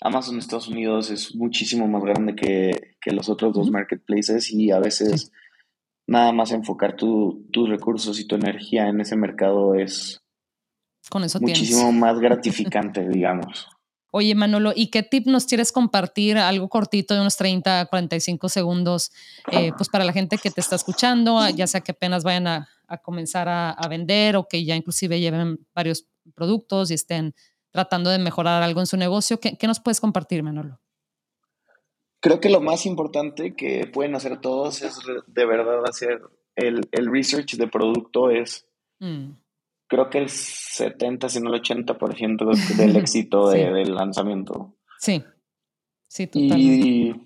Amazon 0.01 0.39
Estados 0.39 0.67
Unidos 0.67 1.09
es 1.09 1.35
muchísimo 1.35 1.87
más 1.87 2.03
grande 2.03 2.35
que, 2.35 3.11
los 3.11 3.29
otros 3.29 3.53
dos 3.53 3.71
marketplaces 3.71 4.51
y 4.51 4.71
a 4.71 4.79
veces 4.79 5.31
nada 6.09 6.31
más 6.31 6.51
enfocar 6.51 6.95
tus 6.95 7.69
recursos 7.69 8.19
y 8.19 8.25
tu 8.25 8.35
energía 8.35 8.87
en 8.87 8.99
ese 8.99 9.15
mercado 9.15 9.75
es 9.75 10.21
Con 11.09 11.23
eso 11.23 11.39
muchísimo 11.39 11.91
más 11.91 12.19
gratificante, 12.19 13.07
digamos. 13.09 13.67
Oye, 14.11 14.33
Manolo, 14.33 14.73
¿y 14.75 14.87
qué 14.87 15.03
tip 15.03 15.27
nos 15.27 15.45
quieres 15.45 15.71
compartir? 15.71 16.39
Algo 16.39 16.67
cortito 16.67 17.13
de 17.13 17.21
unos 17.21 17.37
30, 17.37 17.85
45 17.85 18.49
segundos, 18.49 19.11
eh, 19.51 19.71
pues 19.77 19.87
para 19.87 20.03
la 20.03 20.11
gente 20.13 20.39
que 20.39 20.49
te 20.49 20.61
está 20.61 20.75
escuchando, 20.75 21.47
ya 21.49 21.67
sea 21.67 21.81
que 21.81 21.91
apenas 21.91 22.23
vayan 22.23 22.47
a, 22.47 22.67
comenzar 23.03 23.47
a, 23.47 23.87
vender 23.87 24.35
o 24.35 24.47
que 24.47 24.65
ya 24.65 24.75
inclusive 24.75 25.19
lleven 25.19 25.59
varios 25.75 26.07
productos 26.33 26.89
y 26.89 26.95
estén 26.95 27.35
tratando 27.69 28.09
de 28.09 28.17
mejorar 28.17 28.63
algo 28.63 28.79
en 28.79 28.87
su 28.87 28.97
negocio. 28.97 29.39
¿Qué, 29.39 29.67
nos 29.67 29.79
puedes 29.79 30.01
compartir, 30.01 30.41
Manolo? 30.41 30.79
Creo 32.19 32.39
que 32.39 32.49
lo 32.49 32.61
más 32.61 32.85
importante 32.85 33.55
que 33.55 33.87
pueden 33.87 34.15
hacer 34.15 34.41
todos 34.41 34.81
es 34.81 34.99
de 35.27 35.45
verdad 35.45 35.83
hacer 35.85 36.21
el, 36.55 36.83
research 36.91 37.55
de 37.55 37.67
producto, 37.67 38.29
es... 38.29 38.67
Mm 38.99 39.31
creo 39.89 40.09
que 40.09 40.19
el 40.19 40.29
70, 40.29 41.27
si 41.27 41.41
no 41.41 41.53
el 41.53 41.61
80% 41.61 42.77
del 42.77 42.95
éxito 42.95 43.49
del 43.49 43.93
lanzamiento. 43.93 44.75
Sí, 44.99 45.21
sí, 46.07 46.27
totalmente. 46.27 47.25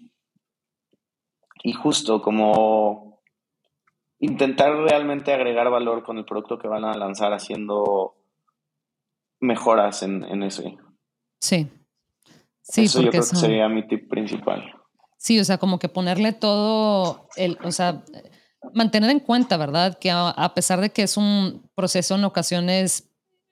Y, 1.65 1.73
justo 1.73 2.21
como 2.21 3.21
intentar 4.19 4.75
realmente 4.75 5.33
agregar 5.33 5.69
valor 5.69 6.03
con 6.03 6.17
el 6.17 6.25
producto 6.25 6.57
que 6.57 6.67
van 6.67 6.83
a 6.83 6.93
lanzar 6.93 7.33
haciendo 7.33 8.15
mejoras 9.39 10.03
en, 10.03 10.23
en 10.23 10.43
ese. 10.43 10.77
Sí. 11.39 11.69
Sí, 12.61 12.83
Eso 12.85 13.01
yo 13.01 13.09
creo 13.09 13.23
que 13.23 13.35
sería 13.35 13.67
mi 13.67 13.85
tip 13.87 14.09
principal. 14.09 14.63
Sí, 15.23 15.39
o 15.39 15.45
sea, 15.45 15.57
como 15.57 15.79
que 15.79 15.87
ponerle 15.87 16.33
todo, 16.33 17.29
el, 17.37 17.57
o 17.63 17.71
sea, 17.71 18.03
mantener 18.73 19.09
en 19.09 19.21
cuenta, 19.21 19.55
¿verdad? 19.55 19.97
Que 19.97 20.11
a, 20.11 20.51
pesar 20.53 20.81
de 20.81 20.89
que 20.89 21.03
es 21.03 21.15
un 21.15 21.69
proceso 21.75 22.15
en 22.15 22.25
ocasiones, 22.25 23.05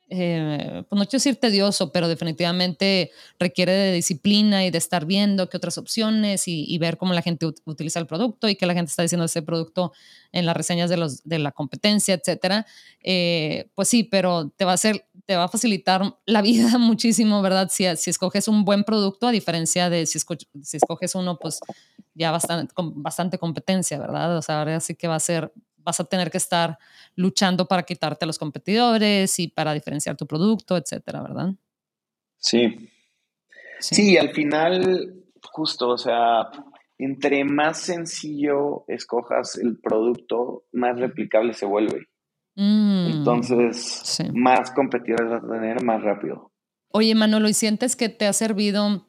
eh, 0.09 0.83
pues 0.89 0.99
no 0.99 1.05
quiero 1.05 1.19
decir 1.19 1.37
tedioso, 1.37 1.93
pero 1.93 2.09
definitivamente 2.09 3.11
requiere 3.39 3.71
de 3.71 3.93
disciplina 3.93 4.65
y 4.65 4.69
de 4.69 4.79
estar 4.79 5.05
viendo 5.05 5.47
qué 5.47 5.55
otras 5.55 5.77
opciones 5.77 6.43
y, 6.45 6.77
ver 6.77 6.97
cómo 6.97 7.13
la 7.13 7.21
gente 7.21 7.45
utiliza 7.45 7.99
el 7.99 8.05
producto 8.05 8.49
y 8.49 8.57
qué 8.57 8.65
la 8.65 8.73
gente 8.73 8.89
está 8.89 9.03
diciendo 9.03 9.23
ese 9.23 9.41
producto 9.41 9.93
en 10.33 10.45
las 10.45 10.57
reseñas 10.57 10.89
de, 10.89 10.97
los, 10.97 11.23
de 11.23 11.39
la 11.39 11.53
competencia, 11.53 12.15
etcétera. 12.15 12.65
Eh, 13.01 13.69
pues 13.75 13.87
sí, 13.87 14.03
pero 14.03 14.49
te 14.57 14.65
va 14.65 14.71
a 14.71 14.75
hacer, 14.75 15.05
te 15.31 15.37
va 15.37 15.45
a 15.45 15.47
facilitar 15.47 16.17
la 16.25 16.41
vida 16.41 16.77
muchísimo, 16.77 17.41
¿verdad? 17.41 17.69
Si, 17.71 17.85
si 17.95 18.09
escoges 18.09 18.49
un 18.49 18.65
buen 18.65 18.83
producto, 18.83 19.27
a 19.27 19.31
diferencia 19.31 19.89
de 19.89 20.05
si, 20.05 20.19
si 20.19 20.77
escoges 20.77 21.15
uno, 21.15 21.39
pues 21.39 21.61
ya 22.13 22.31
bastante, 22.31 22.73
con 22.73 23.01
bastante 23.01 23.37
competencia, 23.37 23.97
¿verdad? 23.97 24.37
O 24.37 24.41
sea, 24.41 24.59
ahora 24.59 24.81
sí 24.81 24.95
que 24.95 25.07
va 25.07 25.15
a 25.15 25.21
ser, 25.21 25.53
vas 25.77 26.01
a 26.01 26.03
tener 26.03 26.29
que 26.29 26.37
estar 26.37 26.77
luchando 27.15 27.65
para 27.65 27.83
quitarte 27.83 28.25
a 28.25 28.27
los 28.27 28.37
competidores 28.37 29.39
y 29.39 29.47
para 29.47 29.71
diferenciar 29.71 30.17
tu 30.17 30.27
producto, 30.27 30.75
etcétera, 30.75 31.21
¿verdad? 31.21 31.53
Sí. 32.35 32.89
Sí, 33.79 33.95
sí 33.95 34.17
al 34.17 34.33
final, 34.33 35.15
justo, 35.43 35.91
o 35.91 35.97
sea, 35.97 36.49
entre 36.97 37.45
más 37.45 37.79
sencillo 37.79 38.83
escojas 38.89 39.57
el 39.57 39.79
producto, 39.79 40.65
más 40.73 40.99
replicable 40.99 41.53
se 41.53 41.65
vuelve. 41.65 42.10
Mm, 42.63 43.07
Entonces, 43.07 44.19
más 44.35 44.69
competidores 44.69 45.31
vas 45.31 45.43
a 45.43 45.47
tener 45.47 45.83
más 45.83 46.03
rápido. 46.03 46.51
Oye, 46.89 47.15
Manolo, 47.15 47.49
¿y 47.49 47.55
sientes 47.55 47.95
que 47.95 48.07
te 48.07 48.27
ha 48.27 48.33
servido 48.33 49.07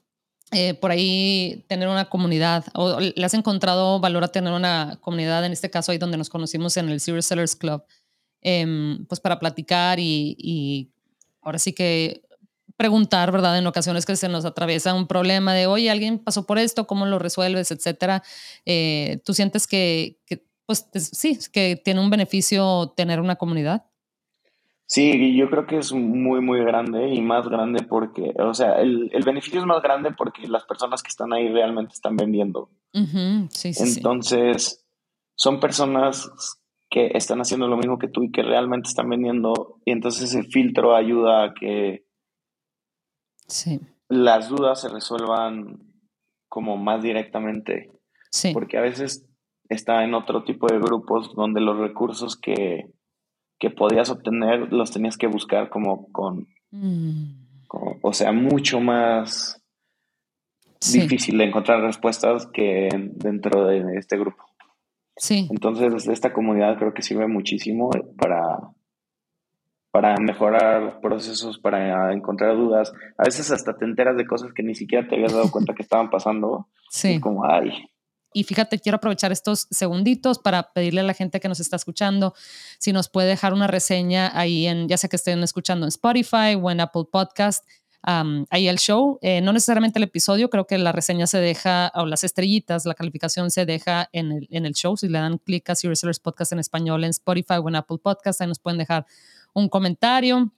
eh, 0.53 0.73
por 0.73 0.91
ahí 0.91 1.63
tener 1.69 1.87
una 1.89 2.09
comunidad 2.09 2.65
o 2.73 2.99
le 2.99 3.23
has 3.23 3.35
encontrado 3.35 4.01
valor 4.01 4.25
a 4.25 4.29
tener 4.29 4.55
una 4.55 4.99
comunidad, 5.03 5.45
en 5.45 5.53
este 5.53 5.69
caso 5.69 5.93
ahí 5.93 5.99
donde 5.99 6.17
nos 6.17 6.31
conocimos 6.31 6.79
en 6.79 6.89
el 6.89 6.99
Serious 6.99 7.27
Sellers 7.27 7.55
Club, 7.55 7.85
em, 8.41 9.05
pues 9.05 9.21
para 9.21 9.39
platicar 9.39 9.99
y, 10.01 10.91
ahora 11.43 11.59
sí 11.59 11.75
que 11.75 12.23
preguntar, 12.79 13.33
¿verdad? 13.33 13.59
En 13.59 13.67
ocasiones 13.67 14.07
que 14.07 14.17
se 14.17 14.31
nos 14.31 14.47
atraviesa 14.47 14.95
un 14.95 15.07
problema 15.07 15.53
de, 15.53 15.67
oye, 15.67 15.91
alguien 15.91 16.19
pasó 16.19 16.47
por 16.47 16.59
esto, 16.59 16.87
¿cómo 16.87 17.05
lo 17.05 17.19
resuelves? 17.19 17.71
Etcétera. 17.71 18.23
Eh, 18.65 19.21
¿Tú 19.27 19.35
sientes 19.35 19.67
que, 19.67 20.21
que, 20.25 20.47
pues 20.81 21.09
sí, 21.09 21.39
que 21.53 21.77
tiene 21.77 22.01
un 22.01 22.11
beneficio 22.11 22.93
tener 22.97 23.21
una 23.21 23.37
comunidad? 23.37 23.87
Sí, 24.87 25.35
yo 25.37 25.49
creo 25.49 25.67
que 25.67 25.79
es 25.79 25.93
muy, 25.93 26.41
muy 26.43 26.61
grande 26.61 27.09
y 27.09 27.23
más 27.23 27.49
grande 27.49 27.83
porque, 27.83 28.35
o 28.39 28.53
sea, 28.53 28.75
el, 28.75 29.11
beneficio 29.25 29.61
es 29.61 29.67
más 29.67 29.83
grande 29.83 30.11
porque 30.17 30.47
las 30.47 30.65
personas 30.65 31.03
que 31.03 31.09
están 31.09 31.33
ahí 31.33 31.49
realmente 31.49 31.95
están 31.95 32.17
vendiendo. 32.17 32.69
sí, 32.93 33.73
sí, 33.73 33.95
Entonces, 33.97 34.85
son 35.35 35.61
personas 35.61 36.31
que 36.91 37.11
están 37.15 37.41
haciendo 37.41 37.69
lo 37.69 37.79
mismo 37.79 37.99
que 37.99 38.09
tú 38.09 38.23
y 38.23 38.31
que 38.31 38.43
realmente 38.43 38.89
están 38.89 39.09
vendiendo 39.09 39.81
y 39.87 39.93
entonces 39.93 40.25
ese 40.25 40.43
filtro 40.43 40.95
ayuda 40.95 41.45
a 41.45 41.55
que 41.55 42.05
las 44.11 44.51
dudas 44.51 44.83
se 44.83 44.91
resuelvan 44.91 45.91
como 46.51 46.77
más 46.77 47.03
directamente. 47.03 47.91
Sí. 48.31 48.53
Porque 48.53 48.77
a 48.77 48.83
veces 48.83 49.27
está 49.69 50.05
en 50.05 50.15
otro 50.15 50.45
tipo 50.45 50.67
de 50.67 50.79
grupos 50.79 51.35
donde 51.35 51.61
los 51.61 51.79
recursos 51.79 52.37
que 52.37 52.91
que 53.63 53.71
podías 53.71 54.11
obtener 54.11 54.73
los 54.73 54.91
tenías 54.91 55.17
que 55.17 55.29
buscar 55.29 55.71
como 55.71 56.11
con, 56.11 56.49
mm. 56.73 57.69
o 58.03 58.13
sea, 58.13 58.33
mucho 58.33 58.81
más 58.81 59.63
difícil 60.93 61.39
de 61.39 61.45
encontrar 61.45 61.81
respuestas 61.81 62.49
que 62.53 62.89
dentro 63.13 63.67
de 63.67 63.85
este 63.99 64.19
grupo. 64.19 64.43
Sí. 65.17 65.47
Entonces, 65.49 66.09
esta 66.09 66.33
comunidad 66.33 66.77
creo 66.77 66.93
que 66.93 67.03
sirve 67.03 67.29
muchísimo 67.29 67.91
para, 68.19 68.59
para 69.93 70.17
mejorar 70.17 70.99
procesos, 71.01 71.61
para 71.61 72.13
encontrar 72.13 72.57
dudas. 72.57 72.93
A 73.17 73.27
veces 73.27 73.53
hasta 73.53 73.77
te 73.77 73.85
enteras 73.85 74.17
de 74.17 74.27
cosas 74.27 74.53
que 74.53 74.65
ni 74.65 74.75
siquiera 74.75 75.07
te 75.07 75.15
habías 75.15 75.35
dado 75.35 75.53
cuenta 75.53 75.73
que 75.73 75.83
estaban 75.83 76.11
pasando. 76.11 76.67
Sí. 76.91 77.21
como, 77.21 77.45
ay, 77.45 77.71
y 78.35 78.45
fíjate, 78.45 78.79
quiero 78.79 78.97
aprovechar 78.97 79.33
estos 79.33 79.67
segunditos 79.71 80.39
para 80.39 80.73
pedirle 80.73 81.01
a 81.01 81.05
la 81.05 81.15
gente 81.15 81.41
que 81.41 81.49
nos 81.49 81.61
está 81.61 81.77
escuchando 81.77 82.35
si 82.79 82.93
nos 82.93 83.09
puede 83.09 83.29
dejar 83.29 83.53
una 83.53 83.67
reseña 83.67 84.31
ahí 84.35 84.67
en, 84.67 84.89
ya 84.89 84.97
sea 84.97 85.09
que 85.09 85.17
estén 85.17 85.43
escuchando 85.43 85.87
en 85.87 85.89
Spotify 85.89 86.55
o 86.61 86.71
en 86.71 86.81
Apple 86.81 87.05
Podcast, 87.11 87.65
ahí 88.03 88.69
el 88.69 88.79
show. 88.79 89.19
Eh, 89.23 89.41
no 89.41 89.53
necesariamente 89.53 89.99
el 89.99 90.05
episodio, 90.05 90.51
creo 90.51 90.67
que 90.67 90.79
la 90.79 90.93
reseña 90.93 91.27
se 91.27 91.39
deja, 91.39 91.93
o 91.95 92.07
las 92.07 92.25
estrellitas, 92.25 92.85
la 92.85 92.95
calificación 92.95 93.51
se 93.51 93.65
deja 93.67 94.09
en 94.13 94.33
el, 94.33 94.49
en 94.51 94.67
el 94.67 94.75
show. 94.75 94.97
Si 94.97 95.09
le 95.09 95.19
dan 95.19 95.39
clic 95.39 95.69
a 95.71 95.75
Serious 95.75 96.01
Sellers 96.01 96.19
Podcast 96.19 96.53
en 96.53 96.59
español 96.59 97.05
en 97.05 97.11
Spotify 97.11 97.55
o 97.63 97.69
en 97.69 97.77
Apple 97.77 97.99
Podcast, 98.03 98.41
ahí 98.41 98.49
nos 98.49 98.59
pueden 98.59 98.79
dejar 98.79 99.07
un 99.55 99.69
comentario 99.69 100.53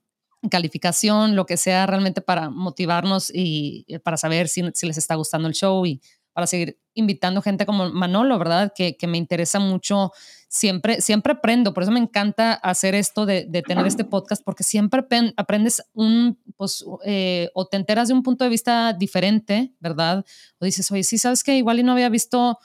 calificación, 0.50 1.36
lo 1.36 1.46
que 1.46 1.56
sea 1.56 1.86
realmente 1.86 2.20
para 2.20 2.50
motivarnos 2.50 3.30
y 3.34 3.84
eh, 3.88 3.98
para 3.98 4.16
saber 4.16 4.48
si, 4.48 4.62
si 4.74 4.86
les 4.86 4.98
está 4.98 5.14
gustando 5.14 5.48
el 5.48 5.54
show 5.54 5.84
y 5.86 6.00
para 6.34 6.46
seguir 6.46 6.78
invitando 6.94 7.40
gente 7.40 7.64
como 7.64 7.90
Manolo, 7.90 8.38
¿verdad? 8.38 8.72
Que, 8.74 8.96
me 9.06 9.16
interesa 9.16 9.58
mucho. 9.60 10.12
Siempre, 10.48 11.00
siempre 11.00 11.32
aprendo, 11.32 11.72
por 11.72 11.82
eso 11.82 11.92
me 11.92 12.00
encanta 12.00 12.52
hacer 12.52 12.94
esto 12.94 13.24
de, 13.24 13.44
tener 13.66 13.86
este 13.86 14.04
podcast, 14.04 14.42
porque 14.44 14.64
siempre 14.64 15.02
aprendes 15.36 15.82
un, 15.94 16.38
pues, 16.56 16.84
eh, 17.06 17.48
o 17.54 17.66
te 17.66 17.76
enteras 17.76 18.08
de 18.08 18.14
un 18.14 18.22
punto 18.22 18.44
de 18.44 18.50
vista 18.50 18.92
diferente, 18.92 19.72
¿verdad? 19.80 20.24
O 20.58 20.64
dices, 20.64 20.90
oye, 20.90 21.04
sí, 21.04 21.18
sabes 21.18 21.42
que 21.42 21.56
igual 21.56 21.78
y 21.78 21.82
no 21.82 21.92
había 21.92 22.08
visto 22.08 22.58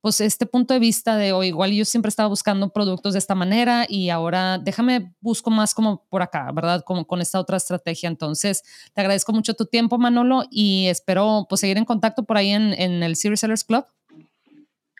pues 0.00 0.20
este 0.20 0.46
punto 0.46 0.74
de 0.74 0.80
vista 0.80 1.16
de, 1.16 1.32
o 1.32 1.42
igual 1.42 1.72
yo 1.72 1.84
siempre 1.84 2.08
estaba 2.08 2.28
buscando 2.28 2.70
productos 2.70 3.14
de 3.14 3.18
esta 3.18 3.34
manera 3.34 3.84
y 3.88 4.10
ahora 4.10 4.58
déjame 4.58 5.12
busco 5.20 5.50
más 5.50 5.74
como 5.74 6.04
por 6.08 6.22
acá, 6.22 6.50
¿verdad? 6.52 6.82
Como 6.84 7.06
con 7.06 7.20
esta 7.20 7.40
otra 7.40 7.56
estrategia. 7.56 8.08
Entonces, 8.08 8.62
te 8.94 9.00
agradezco 9.00 9.32
mucho 9.32 9.54
tu 9.54 9.66
tiempo, 9.66 9.98
Manolo, 9.98 10.44
y 10.50 10.86
espero 10.86 11.46
pues 11.48 11.60
seguir 11.60 11.78
en 11.78 11.84
contacto 11.84 12.24
por 12.24 12.36
ahí 12.36 12.50
en, 12.50 12.72
en 12.74 13.02
el 13.02 13.16
Series 13.16 13.40
Sellers 13.40 13.64
Club. 13.64 13.84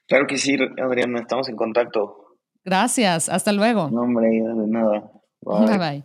Claro 0.06 0.26
que 0.26 0.38
sí, 0.38 0.56
Adriana, 0.82 1.20
estamos 1.20 1.48
en 1.48 1.56
contacto. 1.56 2.36
Gracias, 2.64 3.28
hasta 3.28 3.52
luego. 3.52 3.90
No, 3.90 4.02
hombre, 4.02 4.28
de 4.28 4.66
nada. 4.66 5.10
bye. 5.42 5.78
bye. 5.78 6.04